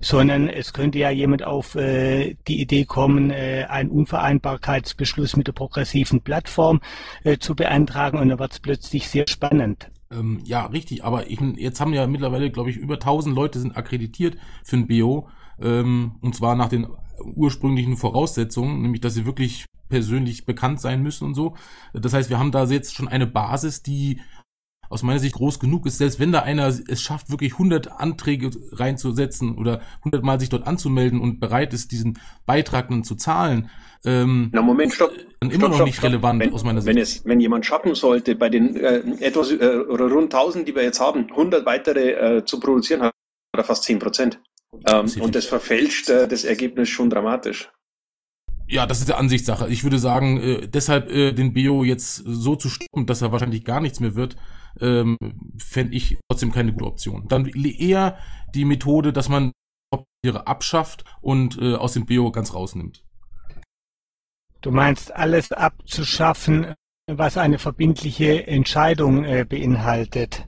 [0.00, 5.52] sondern es könnte ja jemand auf äh, die Idee kommen, äh, einen Unvereinbarkeitsbeschluss mit der
[5.52, 6.80] progressiven Plattform
[7.24, 9.90] äh, zu beantragen und dann wird es plötzlich sehr spannend.
[10.12, 13.76] Ähm, ja, richtig, aber ich, jetzt haben ja mittlerweile, glaube ich, über 1000 Leute sind
[13.76, 15.28] akkreditiert für ein BO
[15.60, 16.86] ähm, und zwar nach den
[17.22, 21.54] ursprünglichen Voraussetzungen, nämlich dass sie wirklich persönlich bekannt sein müssen und so.
[21.92, 24.20] Das heißt, wir haben da jetzt schon eine Basis, die
[24.88, 28.50] aus meiner Sicht groß genug ist, selbst wenn da einer es schafft, wirklich 100 Anträge
[28.72, 33.70] reinzusetzen oder 100 Mal sich dort anzumelden und bereit ist, diesen Beitrag dann zu zahlen,
[34.04, 35.12] ähm, Na Moment, stopp.
[35.40, 36.10] Dann stopp, immer noch stopp, nicht stopp.
[36.10, 36.94] relevant wenn, aus meiner Sicht.
[36.94, 39.56] Wenn, es, wenn jemand schaffen sollte, bei den äh, etwas äh,
[39.88, 43.12] oder rund 1000, die wir jetzt haben, 100 weitere äh, zu produzieren, hat
[43.56, 44.40] er fast 10 Prozent.
[44.86, 47.70] Ähm, und das verfälscht äh, das Ergebnis schon dramatisch.
[48.66, 49.68] Ja, das ist der Ansichtssache.
[49.68, 53.64] Ich würde sagen, äh, deshalb äh, den Bio jetzt so zu stoppen, dass er wahrscheinlich
[53.64, 54.36] gar nichts mehr wird,
[54.80, 55.18] ähm,
[55.58, 57.28] fände ich trotzdem keine gute Option.
[57.28, 58.18] Dann eher
[58.54, 59.52] die Methode, dass man
[60.24, 63.04] ihre abschafft und äh, aus dem Bio ganz rausnimmt.
[64.62, 66.74] Du meinst alles abzuschaffen,
[67.10, 70.46] was eine verbindliche Entscheidung äh, beinhaltet.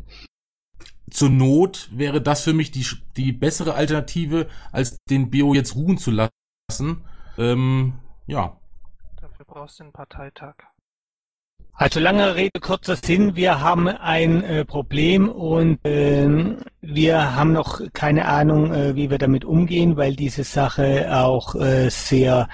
[1.11, 2.87] Zur Not wäre das für mich die,
[3.17, 7.05] die bessere Alternative, als den Bio jetzt ruhen zu lassen.
[7.39, 7.95] Ähm,
[8.27, 8.57] ja.
[9.21, 10.55] Dafür brauchst du einen Parteitag.
[11.77, 17.81] Also lange Rede, kurzer Sinn, wir haben ein äh, Problem und äh, wir haben noch
[17.93, 22.49] keine Ahnung, äh, wie wir damit umgehen, weil diese Sache auch äh, sehr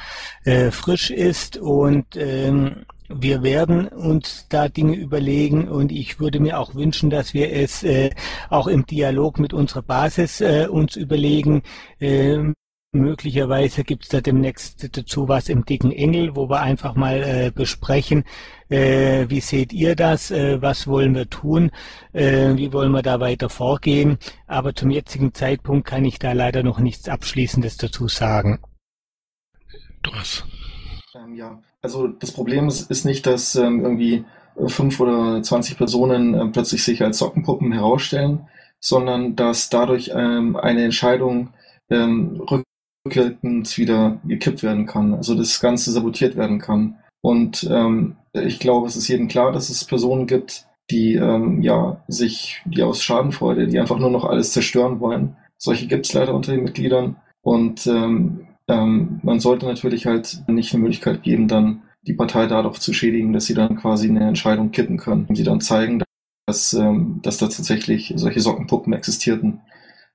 [0.45, 6.61] äh, frisch ist und ähm, wir werden uns da Dinge überlegen und ich würde mir
[6.61, 8.11] auch wünschen, dass wir es äh,
[8.49, 11.63] auch im Dialog mit unserer Basis äh, uns überlegen.
[11.99, 12.53] Äh,
[12.93, 17.51] möglicherweise gibt es da demnächst dazu was im dicken Engel, wo wir einfach mal äh,
[17.53, 18.25] besprechen,
[18.69, 21.73] äh, wie seht ihr das, äh, was wollen wir tun,
[22.13, 24.19] äh, wie wollen wir da weiter vorgehen.
[24.47, 28.61] Aber zum jetzigen Zeitpunkt kann ich da leider noch nichts Abschließendes dazu sagen.
[30.03, 30.45] Thomas.
[31.15, 34.25] Ähm, ja, also das Problem ist, ist nicht, dass ähm, irgendwie
[34.67, 38.49] fünf oder zwanzig Personen ähm, plötzlich sich als Sockenpuppen herausstellen,
[38.81, 41.51] sondern dass dadurch ähm, eine Entscheidung
[41.91, 42.43] ähm,
[43.07, 46.97] rückwirkend wieder gekippt werden kann, also das Ganze sabotiert werden kann.
[47.23, 52.03] Und ähm, ich glaube, es ist jedem klar, dass es Personen gibt, die ähm, ja
[52.09, 55.37] sich, die aus Schadenfreude, die einfach nur noch alles zerstören wollen.
[55.59, 57.17] Solche gibt es leider unter den Mitgliedern.
[57.43, 62.79] Und ähm, ähm, man sollte natürlich halt nicht eine Möglichkeit geben, dann die Partei dadurch
[62.79, 65.27] zu schädigen, dass sie dann quasi eine Entscheidung kippen können.
[65.27, 66.03] Und die dann zeigen,
[66.47, 69.61] dass, ähm, dass da tatsächlich solche Sockenpuppen existierten.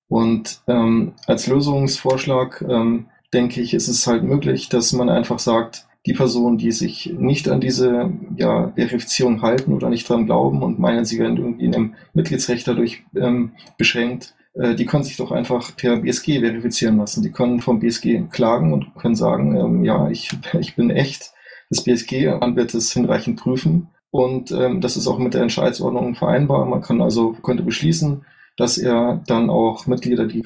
[0.07, 5.87] Und ähm, als Lösungsvorschlag ähm, denke ich, ist es halt möglich, dass man einfach sagt,
[6.05, 10.79] die Personen, die sich nicht an diese ja, Verifizierung halten oder nicht dran glauben und
[10.79, 15.75] meinen, sie werden irgendwie in einem Mitgliedsrecht dadurch ähm, beschränkt, die können sich doch einfach
[15.75, 17.23] per BSG verifizieren lassen.
[17.23, 21.33] Die können vom BSG klagen und können sagen, ähm, ja, ich, ich bin echt.
[21.69, 26.65] Das BSG wird es hinreichend prüfen und ähm, das ist auch mit der Entscheidsordnung vereinbar.
[26.65, 28.25] Man kann also könnte beschließen,
[28.55, 30.43] dass er dann auch Mitglieder, die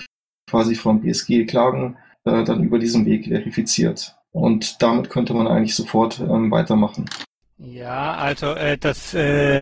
[0.50, 4.16] quasi vom BSG klagen, äh, dann über diesen Weg verifiziert.
[4.32, 7.06] Und damit könnte man eigentlich sofort ähm, weitermachen.
[7.58, 9.62] Ja, also äh, das äh,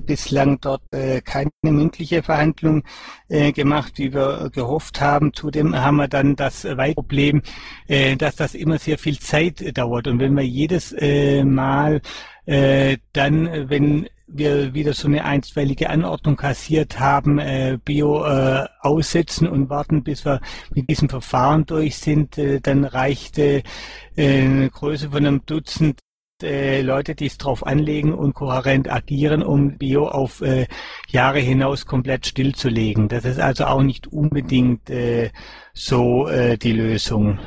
[0.00, 2.82] bislang dort äh, keine mündliche Verhandlung
[3.28, 5.32] äh, gemacht, wie wir gehofft haben.
[5.34, 7.42] Zudem haben wir dann das Problem,
[7.88, 10.06] äh, dass das immer sehr viel Zeit dauert.
[10.08, 12.00] Und wenn wir jedes äh, Mal
[12.46, 19.46] äh, dann, wenn wir wieder so eine einstweilige Anordnung kassiert haben, äh, Bio äh, aussetzen
[19.46, 20.40] und warten, bis wir
[20.74, 23.62] mit diesem Verfahren durch sind, äh, dann reichte
[24.16, 26.00] äh, eine Größe von einem Dutzend
[26.42, 30.66] äh, Leute, die es drauf anlegen und kohärent agieren, um Bio auf äh,
[31.08, 33.08] Jahre hinaus komplett stillzulegen.
[33.08, 35.30] Das ist also auch nicht unbedingt äh,
[35.74, 37.38] so äh, die Lösung.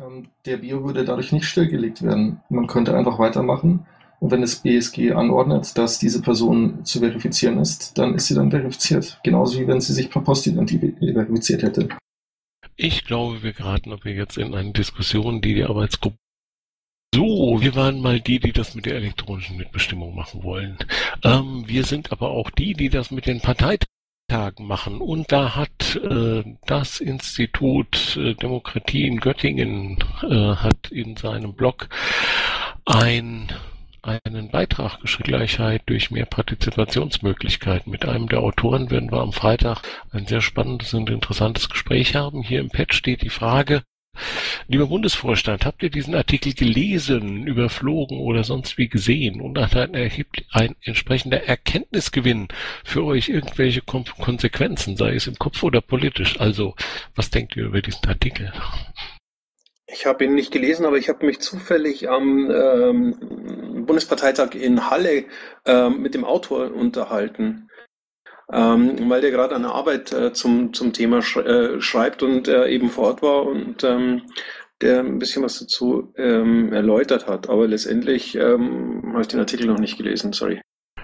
[0.00, 2.40] Ähm, der Bio würde dadurch nicht stillgelegt werden.
[2.48, 3.86] Man könnte einfach weitermachen.
[4.20, 8.50] Und wenn das BSG anordnet, dass diese Person zu verifizieren ist, dann ist sie dann
[8.50, 9.18] verifiziert.
[9.24, 11.88] Genauso wie wenn sie sich per Postident verifiziert hätte.
[12.76, 16.16] Ich glaube, wir geraten aber jetzt in eine Diskussion, die die Arbeitsgruppe
[17.14, 20.78] so, wir waren mal die, die das mit der elektronischen Mitbestimmung machen wollen.
[21.24, 25.00] Ähm, wir sind aber auch die, die das mit den Parteitagen machen.
[25.00, 31.88] Und da hat äh, das Institut äh, Demokratie in Göttingen äh, hat in seinem Blog
[32.84, 33.48] ein
[34.02, 37.90] einen Beitrag Gleichheit durch mehr Partizipationsmöglichkeiten.
[37.92, 42.42] Mit einem der Autoren werden wir am Freitag ein sehr spannendes und interessantes Gespräch haben.
[42.42, 43.82] Hier im Pad steht die Frage,
[44.68, 49.94] Lieber Bundesvorstand, habt ihr diesen Artikel gelesen, überflogen oder sonst wie gesehen und hat ein,
[49.94, 52.48] ein entsprechender Erkenntnisgewinn
[52.84, 56.40] für euch irgendwelche Kon Konsequenzen, sei es im Kopf oder politisch?
[56.40, 56.74] Also,
[57.14, 58.52] was denkt ihr über diesen Artikel?
[59.92, 65.24] Ich habe ihn nicht gelesen, aber ich habe mich zufällig am ähm, Bundesparteitag in Halle
[65.66, 67.69] ähm, mit dem Autor unterhalten
[68.52, 72.68] ähm, weil der gerade eine Arbeit äh, zum, zum Thema sch äh, schreibt und äh,
[72.68, 74.22] eben vor Ort war und ähm,
[74.80, 77.48] der ein bisschen was dazu ähm, erläutert hat.
[77.48, 80.60] Aber letztendlich ähm, habe ich den Artikel noch nicht gelesen, sorry.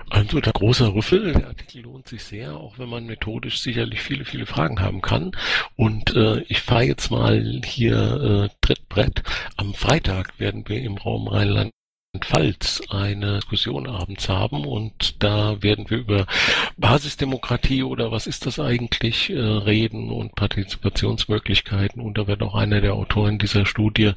[0.08, 4.24] Also der große Rüffel, der Artikel lohnt sich sehr, auch wenn man methodisch sicherlich viele,
[4.24, 5.32] viele Fragen haben kann.
[5.74, 9.24] Und äh, ich fahre jetzt mal hier äh, Trittbrett.
[9.56, 11.72] Am Freitag werden wir im Raum Rheinland
[12.20, 16.26] Pfalz eine Diskussion abends haben und da werden wir über
[16.76, 22.80] Basisdemokratie oder was ist das eigentlich äh, reden und Partizipationsmöglichkeiten und da wird auch einer
[22.80, 24.12] der Autoren dieser Studie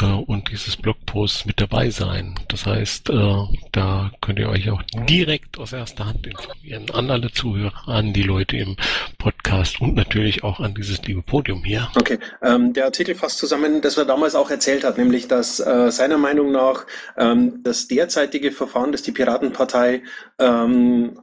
[0.00, 2.34] äh, und dieses Blogpost mit dabei sein.
[2.48, 3.36] Das heißt, äh,
[3.72, 8.22] da könnt ihr euch auch direkt aus erster Hand informieren an alle Zuhörer, an die
[8.22, 8.76] Leute im
[9.18, 11.88] Podcast und natürlich auch an dieses liebe Podium hier.
[11.96, 16.18] Okay, ähm, der Artikel fasst zusammen, das er damals auch erzählt hat, nämlich dass seiner
[16.18, 16.86] Meinung nach
[17.30, 20.02] ähm, das derzeitige Verfahren, das die Piratenpartei
[20.38, 21.18] ähm,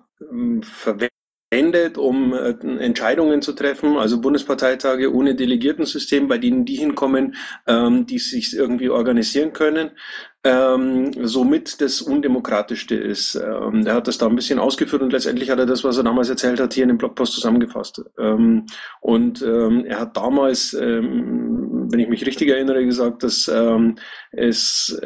[0.61, 7.35] verwendet, um äh, Entscheidungen zu treffen, also Bundesparteitage ohne Delegiertensystem, bei denen die hinkommen,
[7.67, 9.91] ähm, die sich irgendwie organisieren können,
[10.43, 13.35] ähm, somit das Undemokratischste ist.
[13.35, 16.03] Ähm, er hat das da ein bisschen ausgeführt und letztendlich hat er das, was er
[16.03, 18.01] damals erzählt hat, hier in dem Blogpost zusammengefasst.
[18.19, 18.65] Ähm,
[19.01, 23.97] und ähm, er hat damals, ähm, wenn ich mich richtig erinnere, gesagt, dass ähm,
[24.31, 24.97] es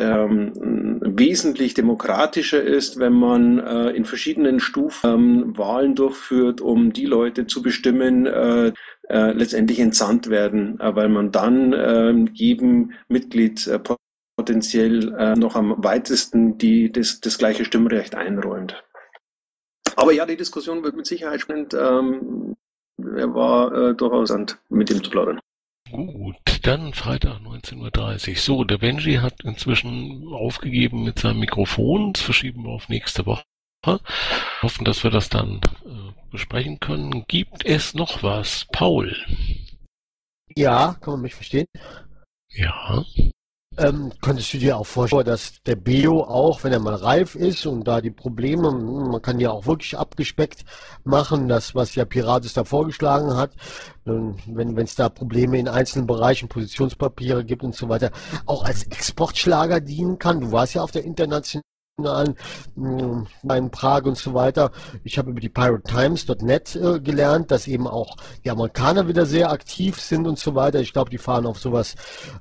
[1.18, 7.62] wesentlich demokratischer ist, wenn man äh, in verschiedenen Stufen Wahlen durchführt, um die Leute zu
[7.62, 8.74] bestimmen, äh,
[9.10, 13.80] äh, letztendlich entsandt werden, äh, weil man dann äh, jedem Mitglied äh,
[14.38, 18.84] potenziell äh, noch am weitesten die, das, das gleiche Stimmrecht einräumt.
[19.96, 21.74] Aber ja, die Diskussion wird mit Sicherheit spannend.
[21.74, 22.56] Ähm,
[22.98, 24.34] er war durchaus
[24.70, 25.40] mit ihm zu plaudern.
[25.92, 28.36] Gut, dann Freitag 19.30 Uhr.
[28.38, 32.14] So, der Benji hat inzwischen aufgegeben mit seinem Mikrofon.
[32.14, 33.44] Das verschieben wir auf nächste Woche.
[34.62, 37.26] Hoffen, dass wir das dann äh, besprechen können.
[37.28, 38.68] Gibt es noch was?
[38.72, 39.16] Paul?
[40.56, 41.66] Ja, kann man mich verstehen?
[42.50, 43.04] Ja.
[43.78, 47.66] Ähm, könntest du dir auch vorstellen, dass der Bio auch, wenn er mal reif ist
[47.66, 50.66] und da die Probleme, man kann ja auch wirklich abgespeckt
[51.06, 53.54] machen, das, was ja Pirates da vorgeschlagen hat,
[54.04, 58.12] wenn es da Probleme in einzelnen Bereichen, Positionspapiere gibt und so weiter,
[58.46, 60.42] auch als Exportschlager dienen kann.
[60.42, 61.64] Du warst ja auf der internationalen
[62.02, 62.36] internationalen,
[63.50, 64.72] äh, in Prag und so weiter.
[65.04, 70.00] Ich habe über die PirateTimes.net äh, gelernt, dass eben auch die Amerikaner wieder sehr aktiv
[70.00, 70.80] sind und so weiter.
[70.80, 71.96] Ich glaube, die fahren auf sowas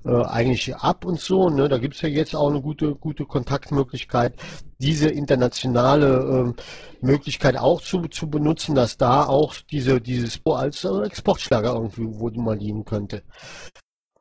[0.05, 1.51] äh, eigentlich ab und so.
[1.51, 1.69] Ne?
[1.69, 4.35] Da gibt es ja jetzt auch eine gute, gute Kontaktmöglichkeit,
[4.79, 11.03] diese internationale äh, Möglichkeit auch zu, zu benutzen, dass da auch diese, dieses als äh,
[11.03, 13.23] Exportschlager irgendwie wo mal dienen könnte.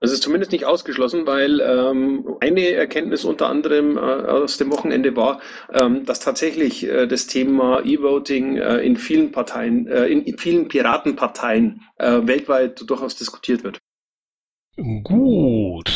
[0.01, 5.15] Das ist zumindest nicht ausgeschlossen, weil ähm, eine Erkenntnis unter anderem äh, aus dem Wochenende
[5.17, 5.41] war,
[5.73, 10.69] ähm, dass tatsächlich äh, das Thema E-Voting äh, in vielen Parteien, äh, in, in, vielen
[10.69, 13.79] Piratenparteien äh, weltweit durchaus diskutiert wird.
[14.77, 15.89] Gut,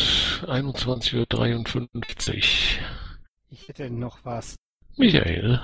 [0.46, 2.44] 21.53 Uhr.
[3.50, 4.56] Ich hätte noch was.
[4.98, 5.62] Michael.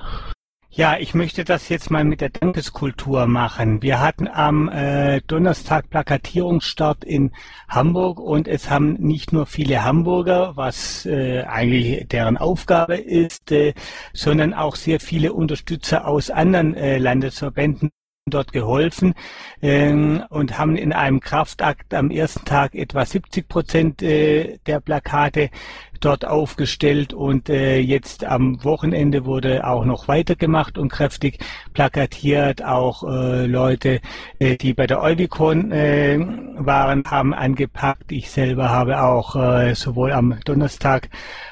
[0.72, 3.82] Ja, ich möchte das jetzt mal mit der Dankeskultur machen.
[3.82, 7.32] Wir hatten am äh, Donnerstag Plakatierungsstart in
[7.68, 13.74] Hamburg und es haben nicht nur viele Hamburger, was äh, eigentlich deren Aufgabe ist, äh,
[14.12, 17.90] sondern auch sehr viele Unterstützer aus anderen äh, Landesverbänden
[18.26, 19.14] dort geholfen
[19.60, 25.50] ähm, und haben in einem Kraftakt am ersten Tag etwa 70 Prozent äh, der Plakate
[26.00, 31.38] dort aufgestellt und äh, jetzt am Wochenende wurde auch noch weitergemacht und kräftig
[31.74, 32.64] plakatiert.
[32.64, 34.00] Auch äh, Leute,
[34.38, 36.18] äh, die bei der Eubicon äh,
[36.56, 38.12] waren, haben angepackt.
[38.12, 40.38] Ich selber habe auch äh, sowohl am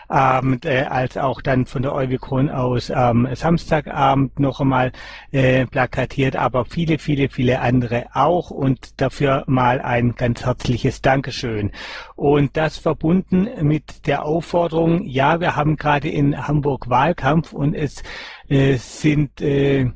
[0.08, 4.92] Donnerstagabend äh, als auch dann von der Eubicon aus ähm, Samstagabend noch einmal
[5.32, 11.72] äh, plakatiert, aber viele, viele, viele andere auch und dafür mal ein ganz herzliches Dankeschön.
[12.16, 18.02] Und das verbunden mit der Aufforderung, ja, wir haben gerade in Hamburg Wahlkampf und es
[18.48, 19.90] äh, sind äh,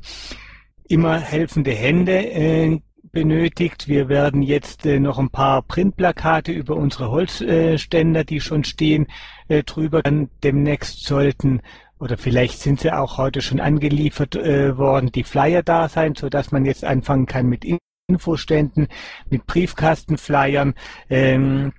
[0.87, 2.79] immer helfende Hände äh,
[3.13, 3.87] benötigt.
[3.87, 9.07] Wir werden jetzt äh, noch ein paar Printplakate über unsere Holzständer, äh, die schon stehen,
[9.47, 10.01] äh, drüber.
[10.01, 11.61] Dann demnächst sollten
[11.99, 16.27] oder vielleicht sind sie auch heute schon angeliefert äh, worden, die Flyer da sein, so
[16.27, 17.65] dass man jetzt anfangen kann mit
[18.07, 18.87] Infoständen,
[19.29, 20.73] mit Briefkastenflyern.
[21.09, 21.71] Ähm,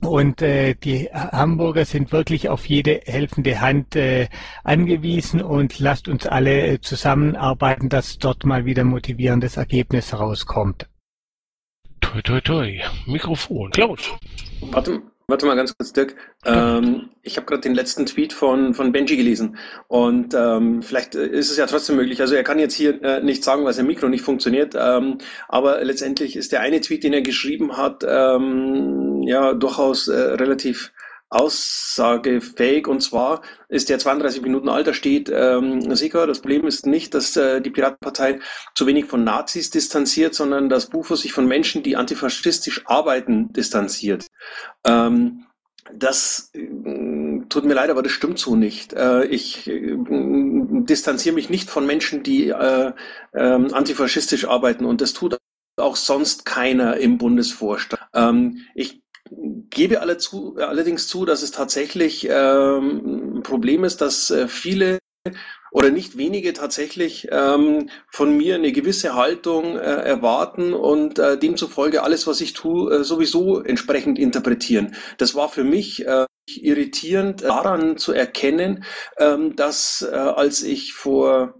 [0.00, 4.28] und äh, die Hamburger sind wirklich auf jede helfende Hand äh,
[4.64, 10.88] angewiesen und lasst uns alle äh, zusammenarbeiten, dass dort mal wieder motivierendes Ergebnis rauskommt.
[12.00, 12.80] Toi, toi, toi.
[13.06, 13.70] Mikrofon.
[13.72, 14.10] Klaus.
[14.60, 16.14] Warte, warte mal ganz kurz, Dirk.
[16.44, 19.56] Ähm, ich habe gerade den letzten Tweet von, von Benji gelesen
[19.88, 22.20] und ähm, vielleicht ist es ja trotzdem möglich.
[22.20, 25.18] Also er kann jetzt hier äh, nicht sagen, weil sein Mikro nicht funktioniert, ähm,
[25.48, 30.92] aber letztendlich ist der eine Tweet, den er geschrieben hat, ähm, ja durchaus äh, relativ
[31.30, 36.86] aussagefähig und zwar ist der 32 Minuten alt, da steht ähm, sicher, das Problem ist
[36.86, 38.40] nicht, dass äh, die Piratenpartei
[38.74, 44.26] zu wenig von Nazis distanziert, sondern dass Bufo sich von Menschen, die antifaschistisch arbeiten, distanziert.
[44.84, 45.46] Ähm,
[45.94, 46.68] das äh,
[47.48, 48.92] tut mir leid, aber das stimmt so nicht.
[48.92, 52.92] Äh, ich äh, distanziere mich nicht von Menschen, die äh,
[53.34, 55.38] ähm, antifaschistisch arbeiten und das tut
[55.76, 58.02] auch sonst keiner im Bundesvorstand.
[58.14, 58.99] Ähm, ich
[59.70, 64.98] gebe alle zu, allerdings zu, dass es tatsächlich ähm, ein Problem ist, dass äh, viele
[65.70, 72.02] oder nicht wenige tatsächlich ähm, von mir eine gewisse Haltung äh, erwarten und äh, demzufolge
[72.02, 74.96] alles, was ich tue, äh, sowieso entsprechend interpretieren.
[75.18, 78.84] Das war für mich äh, irritierend daran zu erkennen,
[79.18, 81.54] ähm, dass als ich vor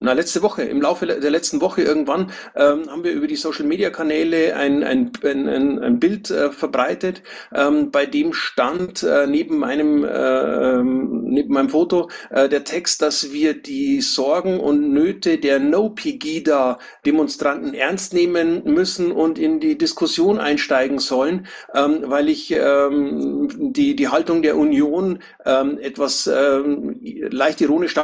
[0.00, 4.54] na, letzte Woche, im Laufe der letzten Woche irgendwann ähm, haben wir über die Social-Media-Kanäle
[4.54, 7.22] ein, ein, ein, ein Bild äh, verbreitet,
[7.52, 13.32] ähm, bei dem stand äh, neben meinem äh, neben meinem Foto äh, der Text, dass
[13.32, 21.00] wir die Sorgen und Nöte der No-Pegida-Demonstranten ernst nehmen müssen und in die Diskussion einsteigen
[21.00, 27.96] sollen, ähm, weil ich ähm, die die Haltung der Union ähm, etwas ähm, leicht ironisch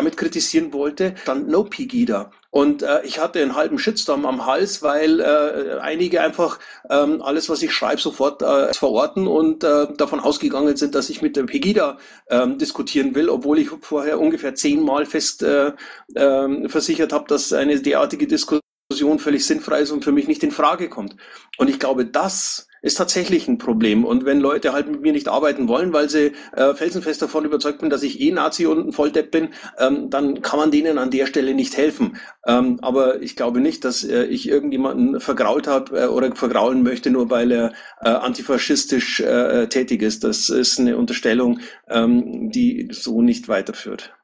[0.00, 2.30] damit kritisieren wollte, stand No Pegida.
[2.48, 7.50] Und äh, ich hatte einen halben Shitstorm am Hals, weil äh, einige einfach ähm, alles,
[7.50, 11.44] was ich schreibe, sofort äh, verorten und äh, davon ausgegangen sind, dass ich mit der
[11.44, 11.98] Pegida
[12.30, 15.72] ähm, diskutieren will, obwohl ich vorher ungefähr zehnmal fest äh,
[16.14, 20.50] äh, versichert habe, dass eine derartige Diskussion völlig sinnfrei ist und für mich nicht in
[20.50, 21.14] Frage kommt.
[21.58, 24.04] Und ich glaube, das ist tatsächlich ein Problem.
[24.04, 27.80] Und wenn Leute halt mit mir nicht arbeiten wollen, weil sie äh, felsenfest davon überzeugt
[27.80, 31.10] bin, dass ich eh Nazi und ein Volldepp bin, ähm, dann kann man denen an
[31.10, 32.16] der Stelle nicht helfen.
[32.46, 37.10] Ähm, aber ich glaube nicht, dass äh, ich irgendjemanden vergrault habe äh, oder vergraulen möchte,
[37.10, 37.72] nur weil er
[38.02, 40.24] äh, antifaschistisch äh, tätig ist.
[40.24, 44.14] Das ist eine Unterstellung, ähm, die so nicht weiterführt.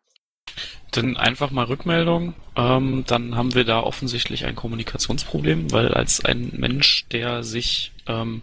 [0.93, 2.35] Dann einfach mal Rückmeldung.
[2.57, 8.43] Ähm, dann haben wir da offensichtlich ein Kommunikationsproblem, weil als ein Mensch, der sich ähm,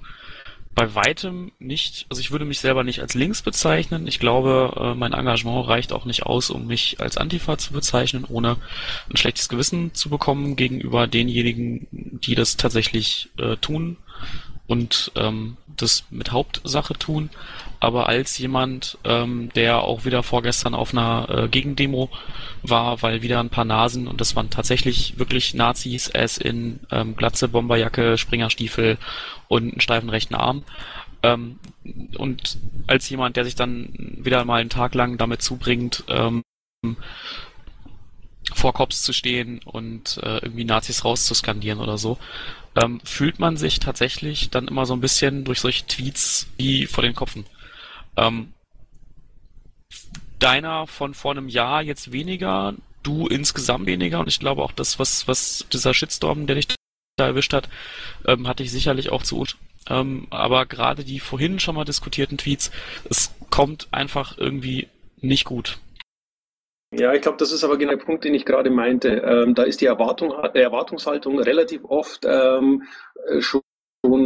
[0.75, 4.07] bei weitem nicht, also ich würde mich selber nicht als links bezeichnen.
[4.07, 8.25] Ich glaube, äh, mein Engagement reicht auch nicht aus, um mich als Antifa zu bezeichnen,
[8.27, 8.57] ohne
[9.09, 13.97] ein schlechtes Gewissen zu bekommen gegenüber denjenigen, die das tatsächlich äh, tun
[14.67, 17.29] und ähm, das mit Hauptsache tun.
[17.79, 22.09] Aber als jemand, ähm, der auch wieder vorgestern auf einer äh, Gegendemo
[22.61, 27.15] war, weil wieder ein paar Nasen, und das waren tatsächlich wirklich Nazis, es in ähm,
[27.17, 28.97] Glatze, Bomberjacke, Springerstiefel
[29.49, 30.63] und einen steifen rechten Arm.
[31.23, 31.59] Ähm,
[32.17, 32.57] und
[32.87, 36.41] als jemand, der sich dann wieder mal einen Tag lang damit zubringt, ähm,
[38.53, 42.17] vor Cops zu stehen und äh, irgendwie Nazis rauszuskandieren oder so,
[42.75, 47.03] ähm, fühlt man sich tatsächlich dann immer so ein bisschen durch solche Tweets wie vor
[47.03, 47.45] den Kopfen.
[48.17, 48.53] Ähm,
[50.39, 52.73] deiner von vor einem Jahr jetzt weniger,
[53.03, 56.67] du insgesamt weniger und ich glaube auch das, was, was dieser Shitstorm, der dich
[57.17, 57.69] da erwischt hat,
[58.25, 59.45] ähm, hatte ich sicherlich auch zu
[59.89, 62.71] ähm, aber gerade die vorhin schon mal diskutierten Tweets,
[63.09, 64.87] es kommt einfach irgendwie
[65.19, 65.77] nicht gut.
[66.95, 69.09] Ja, ich glaube, das ist aber genau der Punkt, den ich gerade meinte.
[69.09, 72.83] Ähm, da ist die Erwartung, Erwartungshaltung relativ oft ähm,
[73.39, 73.61] schon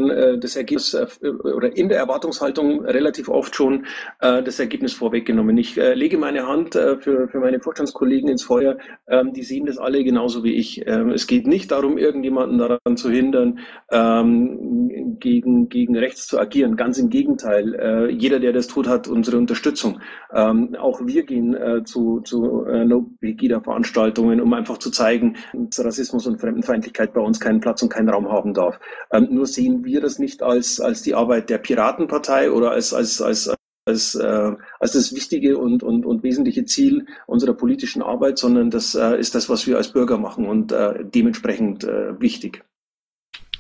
[0.09, 3.85] äh, das Ergebnis äh, oder in der Erwartungshaltung relativ oft schon
[4.19, 5.57] äh, das Ergebnis vorweggenommen.
[5.57, 8.77] Ich äh, lege meine Hand äh, für, für meine Vorstandskollegen ins Feuer.
[9.07, 10.85] Ähm, die sehen das alle genauso wie ich.
[10.87, 13.59] Ähm, es geht nicht darum, irgendjemanden daran zu hindern,
[13.91, 16.75] ähm, gegen, gegen rechts zu agieren.
[16.75, 17.75] Ganz im Gegenteil.
[17.75, 20.01] Äh, jeder, der das tut, hat unsere Unterstützung.
[20.33, 21.55] Ähm, auch wir gehen
[21.85, 27.81] zu, zu No-Pegida-Veranstaltungen, um einfach zu zeigen, dass Rassismus und Fremdenfeindlichkeit bei uns keinen Platz
[27.81, 28.79] und keinen Raum haben darf.
[29.11, 32.93] Ähm, nur sehen sehen wir das nicht als, als die Arbeit der Piratenpartei oder als,
[32.93, 33.51] als, als,
[33.85, 38.93] als, äh, als das wichtige und, und, und wesentliche Ziel unserer politischen Arbeit, sondern das
[38.93, 42.63] äh, ist das, was wir als Bürger machen und äh, dementsprechend äh, wichtig.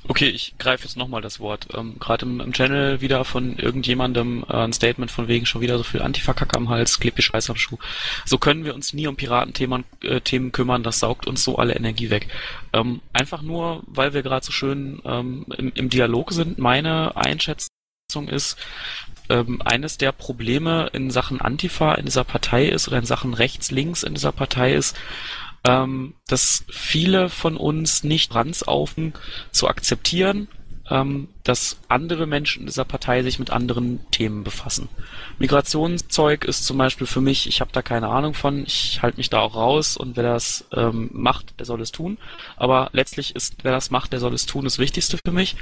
[0.09, 1.67] Okay, ich greife jetzt nochmal das Wort.
[1.73, 5.77] Ähm, Gerade im, im, Channel wieder von irgendjemandem äh, ein Statement von wegen schon wieder
[5.77, 7.77] so viel Antifa-Kack am Hals, klebt die Scheiße am Schuh.
[8.25, 11.75] So können wir uns nie um Piratenthemen äh, Themen kümmern, das saugt uns so alle
[11.75, 12.29] Energie weg.
[12.71, 17.69] Ähm, einfach nur, weil wir gerade so schön ähm, im, im, Dialog sind, meine Einschätzung
[18.29, 18.57] ist,
[19.29, 24.03] ähm, eines der Probleme in Sachen Antifa in dieser Partei ist oder in Sachen rechts-links
[24.03, 24.95] in dieser Partei ist,
[25.65, 29.13] ähm, dass viele von uns nicht ranzaufen
[29.51, 30.47] zu akzeptieren,
[30.89, 34.89] ähm, dass andere Menschen in dieser Partei sich mit anderen Themen befassen.
[35.39, 39.29] Migrationszeug ist zum Beispiel für mich, ich habe da keine Ahnung von, ich halte mich
[39.29, 42.17] da auch raus und wer das ähm, macht, der soll es tun.
[42.55, 45.55] Aber letztlich ist, wer das macht, der soll es tun, das Wichtigste für mich.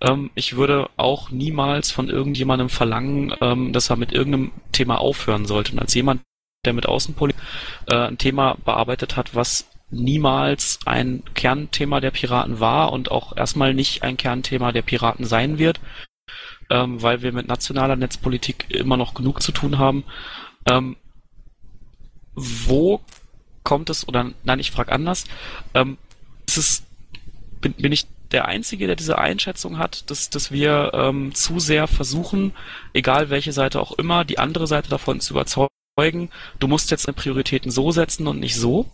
[0.00, 5.46] Ähm, ich würde auch niemals von irgendjemandem verlangen, ähm, dass er mit irgendeinem Thema aufhören
[5.46, 5.72] sollte.
[5.72, 6.22] Und als jemand,
[6.64, 7.42] der mit Außenpolitik
[7.86, 13.74] äh, ein Thema bearbeitet hat, was niemals ein Kernthema der Piraten war und auch erstmal
[13.74, 15.80] nicht ein Kernthema der Piraten sein wird,
[16.70, 20.04] ähm, weil wir mit nationaler Netzpolitik immer noch genug zu tun haben.
[20.70, 20.96] Ähm,
[22.34, 23.00] wo
[23.64, 25.24] kommt es, oder nein, ich frage anders,
[25.74, 25.98] ähm,
[26.46, 26.82] ist es,
[27.60, 31.88] bin, bin ich der Einzige, der diese Einschätzung hat, dass, dass wir ähm, zu sehr
[31.88, 32.52] versuchen,
[32.94, 37.06] egal welche Seite auch immer, die andere Seite davon zu überzeugen, überzeugen, du musst jetzt
[37.06, 38.86] deine Prioritäten so setzen und nicht so?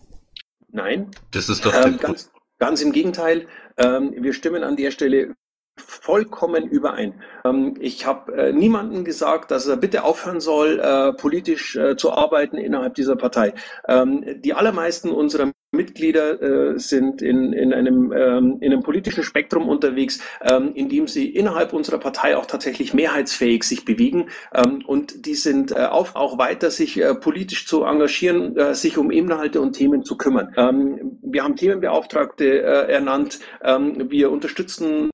[0.71, 1.11] Nein.
[1.31, 3.47] Das ist doch ähm, ganz, ganz im Gegenteil.
[3.77, 5.35] Ähm, wir stimmen an der Stelle
[5.81, 7.23] vollkommen überein.
[7.45, 12.13] Ähm, ich habe äh, niemandem gesagt, dass er bitte aufhören soll, äh, politisch äh, zu
[12.13, 13.55] arbeiten innerhalb dieser Partei.
[13.89, 19.69] Ähm, die allermeisten unserer Mitglieder äh, sind in, in, einem, ähm, in einem politischen Spektrum
[19.69, 24.31] unterwegs, ähm, in dem sie innerhalb unserer Partei auch tatsächlich mehrheitsfähig sich bewegen.
[24.55, 28.97] Ähm, und die sind äh, auch, auch weiter, sich äh, politisch zu engagieren, äh, sich
[28.97, 30.55] um Inhalte und Themen zu kümmern.
[30.57, 33.41] Ähm, wir haben Themenbeauftragte ernannt.
[33.61, 35.11] Wir unterstützen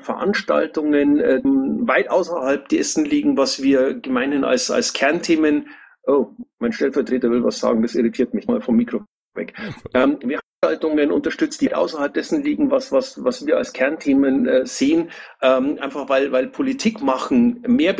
[0.00, 5.68] Veranstaltungen äh, weit außerhalb dessen liegen, was wir gemeinhin als, als Kernthemen,
[6.06, 9.04] oh, mein Stellvertreter will was sagen, das irritiert mich mal vom Mikro
[9.34, 9.54] weg.
[9.94, 14.66] Ähm, wir Veranstaltungen unterstützt, die außerhalb dessen liegen, was, was, was wir als Kernthemen äh,
[14.66, 15.10] sehen,
[15.42, 17.94] ähm, einfach weil, weil Politik machen mehr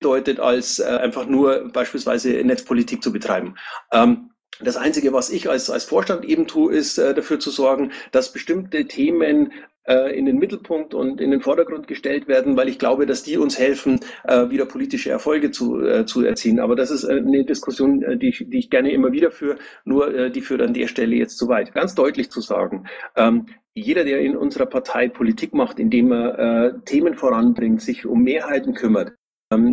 [0.00, 3.56] bedeutet, als äh, einfach nur beispielsweise Netzpolitik zu betreiben.
[3.92, 4.30] Ähm,
[4.60, 8.32] das Einzige, was ich als, als Vorstand eben tue, ist äh, dafür zu sorgen, dass
[8.32, 9.52] bestimmte Themen
[9.86, 13.36] äh, in den Mittelpunkt und in den Vordergrund gestellt werden, weil ich glaube, dass die
[13.36, 16.58] uns helfen, äh, wieder politische Erfolge zu, äh, zu erzielen.
[16.58, 20.40] Aber das ist eine Diskussion, die ich, die ich gerne immer wieder führe, nur die
[20.40, 21.74] führt an der Stelle jetzt zu weit.
[21.74, 22.86] Ganz deutlich zu sagen,
[23.16, 28.72] ähm, jeder, der in unserer Partei Politik macht, indem er Themen voranbringt, sich um Mehrheiten
[28.72, 29.14] kümmert,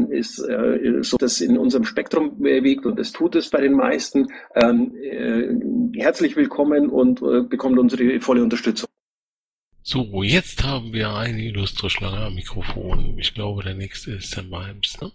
[0.10, 4.28] ist so, dass in unserem Spektrum bewegt und es tut es bei den meisten.
[4.54, 7.20] Ähm, herzlich willkommen und
[7.50, 8.88] bekommt unsere volle Unterstützung.
[9.84, 13.18] So, jetzt haben wir eine illustre Schlange am Mikrofon.
[13.18, 15.12] Ich glaube, der nächste ist Sam Mimes, ne?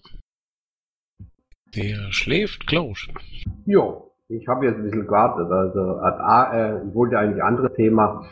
[1.76, 3.07] Der schläft, Klaus.
[3.64, 5.46] Jo, ich habe jetzt ein bisschen gewartet.
[5.50, 8.28] Also, äh, ich wollte eigentlich ein anderes Thema,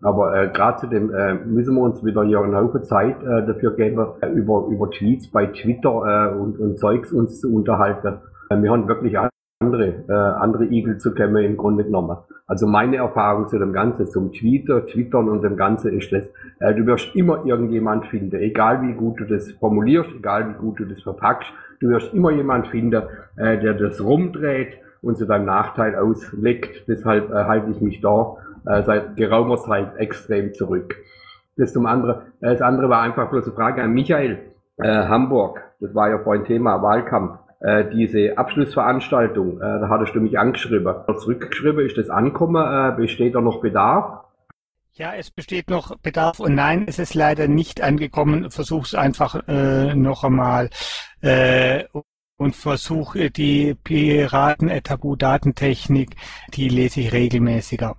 [0.00, 3.74] aber äh, gerade zu dem äh, müssen wir uns wieder hier eine Zeit äh, dafür
[3.76, 8.18] geben, äh, über, über Tweets bei Twitter äh, und, und Zeugs uns zu unterhalten.
[8.50, 9.16] Äh, wir haben wirklich
[9.60, 12.16] andere, äh, andere Igel zu kämmen im Grunde genommen.
[12.46, 16.24] Also meine Erfahrung zu dem Ganzen, zum Twitter, Twittern und dem Ganzen ist das,
[16.58, 20.80] äh, du wirst immer irgendjemand finden, egal wie gut du das formulierst, egal wie gut
[20.80, 21.48] du das verpackst,
[21.80, 23.02] du wirst immer jemand finden,
[23.36, 26.88] äh, der das rumdreht und zu deinem Nachteil auslegt.
[26.88, 28.36] Deshalb äh, halte ich mich da
[28.66, 30.96] äh, seit geraumer Zeit extrem zurück.
[31.56, 32.32] Das zum anderen.
[32.40, 34.52] Das andere war einfach bloß eine Frage an Michael.
[34.78, 37.38] Äh, Hamburg, das war ja vorhin Thema Wahlkampf.
[37.60, 40.94] Äh, diese Abschlussveranstaltung, äh, da hattest du mich angeschrieben.
[41.18, 42.64] Zurückgeschrieben, ist das angekommen?
[42.64, 44.24] Äh, besteht da noch Bedarf?
[44.94, 48.50] Ja, es besteht noch Bedarf und nein, es ist leider nicht angekommen.
[48.50, 50.68] Versuch's einfach äh, noch einmal
[51.20, 51.84] äh,
[52.36, 56.16] und versuche die Piraten-Tabu-Datentechnik,
[56.52, 57.96] die lese ich regelmäßiger.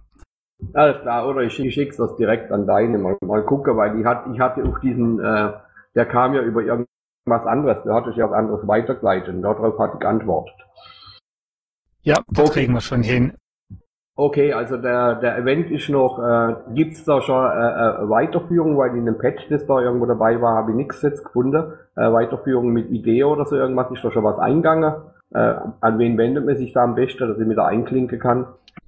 [0.73, 4.25] Alles klar, oder ich schicke das direkt an deine, mal, mal gucken, weil die hat,
[4.33, 5.51] ich hatte auch diesen, äh,
[5.95, 9.77] der kam ja über irgendwas anderes, der hatte ich ja was anderes weitergeleitet und darauf
[9.79, 10.55] hatte ich geantwortet.
[12.01, 12.59] Ja, das okay.
[12.61, 13.33] kriegen wir schon hin.
[14.15, 18.95] Okay, also der, der Event ist noch, äh, gibt's da schon äh, äh, Weiterführung, weil
[18.95, 21.73] in dem Patch, das da irgendwo dabei war, habe ich nichts jetzt gefunden.
[21.95, 24.93] Äh, Weiterführung mit Idee oder so irgendwas, ist da schon was eingegangen.
[25.33, 28.45] Äh, an wen wendet man sich da am besten, dass ich mich da einklinken kann?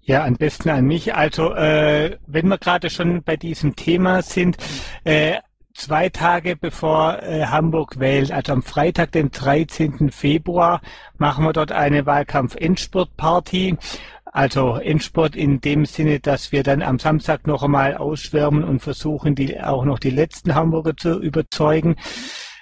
[0.07, 1.15] Ja, am besten an mich.
[1.15, 4.55] Also, äh, wenn wir gerade schon bei diesem Thema sind,
[5.03, 5.37] äh,
[5.73, 10.11] zwei Tage bevor äh, Hamburg wählt, also am Freitag, den 13.
[10.11, 10.81] Februar,
[11.17, 13.77] machen wir dort eine Wahlkampf-Endspurt-Party.
[14.25, 19.33] Also Endspurt in dem Sinne, dass wir dann am Samstag noch einmal ausschwärmen und versuchen,
[19.33, 21.95] die, auch noch die letzten Hamburger zu überzeugen.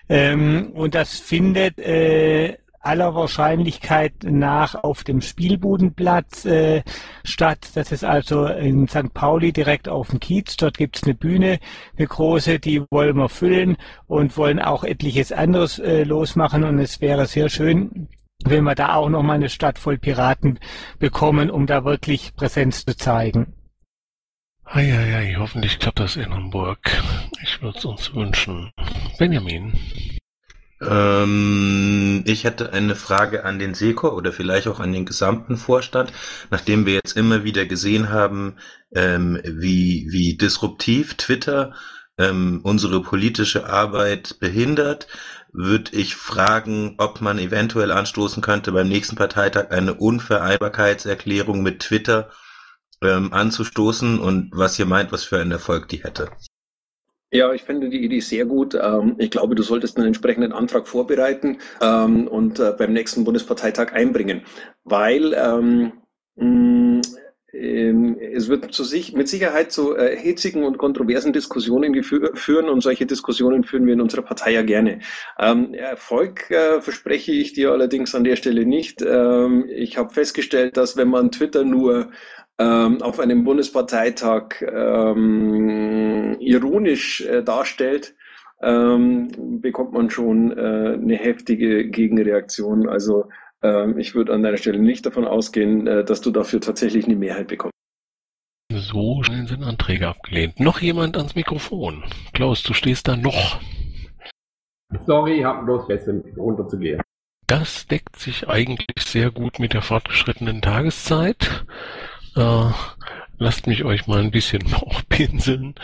[0.07, 6.83] Ähm, und das findet äh, aller Wahrscheinlichkeit nach auf dem Spielbudenplatz äh,
[7.23, 7.69] statt.
[7.75, 9.13] Das ist also in St.
[9.13, 10.57] Pauli direkt auf dem Kiez.
[10.57, 11.59] Dort gibt es eine Bühne,
[11.97, 13.77] eine große, die wollen wir füllen
[14.07, 16.63] und wollen auch etliches anderes äh, losmachen.
[16.63, 18.09] Und es wäre sehr schön,
[18.43, 20.59] wenn wir da auch noch mal eine Stadt voll Piraten
[20.99, 23.53] bekommen, um da wirklich Präsenz zu zeigen.
[24.65, 26.79] Eieiei, hoffentlich klappt das in Hamburg.
[27.43, 28.71] Ich würde es uns wünschen.
[29.19, 29.73] Benjamin.
[30.89, 36.11] Ähm, ich hätte eine Frage an den Seko oder vielleicht auch an den gesamten Vorstand,
[36.49, 38.57] nachdem wir jetzt immer wieder gesehen haben,
[38.93, 41.73] ähm, wie, wie disruptiv Twitter
[42.17, 45.07] ähm, unsere politische Arbeit behindert,
[45.51, 52.31] würde ich fragen, ob man eventuell anstoßen könnte, beim nächsten Parteitag eine Unvereinbarkeitserklärung mit Twitter
[53.01, 56.29] ähm, anzustoßen und was ihr meint, was für einen Erfolg die hätte.
[57.33, 58.75] Ja, ich finde die Idee sehr gut.
[58.79, 63.91] Ähm, ich glaube, du solltest einen entsprechenden Antrag vorbereiten ähm, und äh, beim nächsten Bundesparteitag
[63.91, 64.43] einbringen,
[64.83, 65.93] weil ähm,
[67.55, 73.05] es wird zu sich, mit Sicherheit zu äh, hitzigen und kontroversen Diskussionen führen und solche
[73.05, 74.99] Diskussionen führen wir in unserer Partei ja gerne.
[75.37, 79.01] Erfolg äh, verspreche ich dir allerdings an der Stelle nicht.
[79.01, 82.11] ich habe festgestellt, dass wenn man Twitter nur
[82.59, 88.15] ähm, auf einem Bundesparteitag ähm, ironisch äh, darstellt,
[88.61, 92.87] ähm, bekommt man schon äh, eine heftige Gegenreaktion.
[92.87, 93.29] Also
[93.61, 97.15] ähm, ich würde an deiner Stelle nicht davon ausgehen, äh, dass du dafür tatsächlich eine
[97.15, 97.73] Mehrheit bekommst.
[98.71, 100.59] So schnell sind Anträge abgelehnt.
[100.59, 102.03] Noch jemand ans Mikrofon?
[102.33, 103.59] Klaus, du stehst da noch.
[105.05, 107.01] Sorry, ich habe bloß vergessen, runterzugehen.
[107.47, 111.65] Das deckt sich eigentlich sehr gut mit der fortgeschrittenen Tageszeit.
[112.35, 112.71] Äh,
[113.37, 114.63] lasst mich euch mal ein bisschen
[115.09, 115.75] pinseln,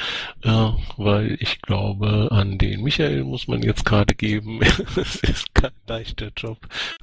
[0.44, 4.62] äh, weil ich glaube, an den Michael muss man jetzt gerade geben.
[4.96, 6.58] es ist kein leichter Job,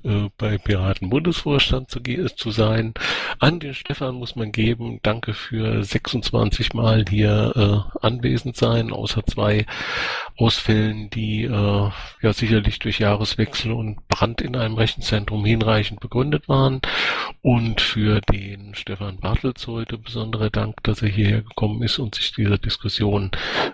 [0.05, 2.01] äh, bei Piraten Bundesvorstand zu,
[2.37, 2.95] zu sein.
[3.39, 7.53] An den Stefan muss man geben, danke für 26 Mal hier
[8.03, 9.67] äh, anwesend sein, außer zwei
[10.37, 11.91] Ausfällen, die äh,
[12.23, 16.81] ja sicherlich durch Jahreswechsel und Brand in einem Rechenzentrum hinreichend begründet waren.
[17.43, 19.99] Und für den Stefan Bartels heute
[20.37, 23.31] besondere Dank, dass er hierher gekommen ist und sich dieser Diskussion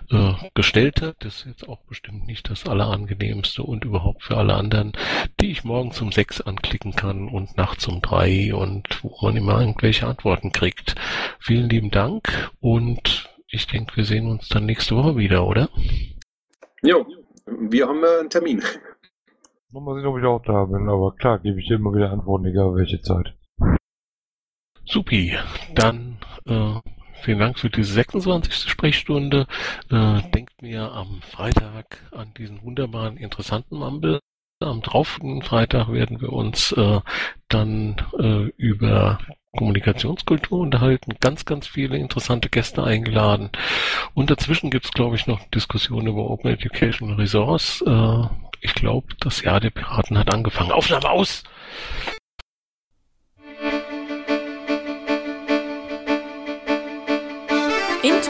[0.09, 1.15] äh, gestellt hat.
[1.19, 4.93] Das ist jetzt auch bestimmt nicht das Allerangenehmste und überhaupt für alle anderen,
[5.39, 9.59] die ich morgens um sechs anklicken kann und nachts um drei und wo man immer
[9.59, 10.95] irgendwelche Antworten kriegt.
[11.39, 15.69] Vielen lieben Dank und ich denke, wir sehen uns dann nächste Woche wieder, oder?
[16.81, 17.05] Jo,
[17.45, 18.63] wir haben äh, einen Termin.
[19.71, 22.45] Mal sehen, ob ich auch da bin, aber klar, gebe ich dir immer wieder Antworten,
[22.45, 23.33] egal welche Zeit.
[24.85, 25.37] Supi,
[25.73, 26.75] dann äh,
[27.21, 28.69] vielen Dank für diese 26.
[28.69, 29.47] Sprechstunde.
[29.89, 34.19] Äh, denkt mir am Freitag an diesen wunderbaren, interessanten Mumble.
[34.59, 37.01] Am draufenden Freitag werden wir uns äh,
[37.49, 39.19] dann äh, über
[39.55, 43.51] Kommunikationskultur unterhalten, ganz, ganz viele interessante Gäste eingeladen.
[44.13, 47.83] Und dazwischen gibt es, glaube ich, noch Diskussionen über Open Education Resource.
[47.85, 48.23] Äh,
[48.61, 50.71] ich glaube, das Jahr der Piraten hat angefangen.
[50.71, 51.43] Aufnahme aus!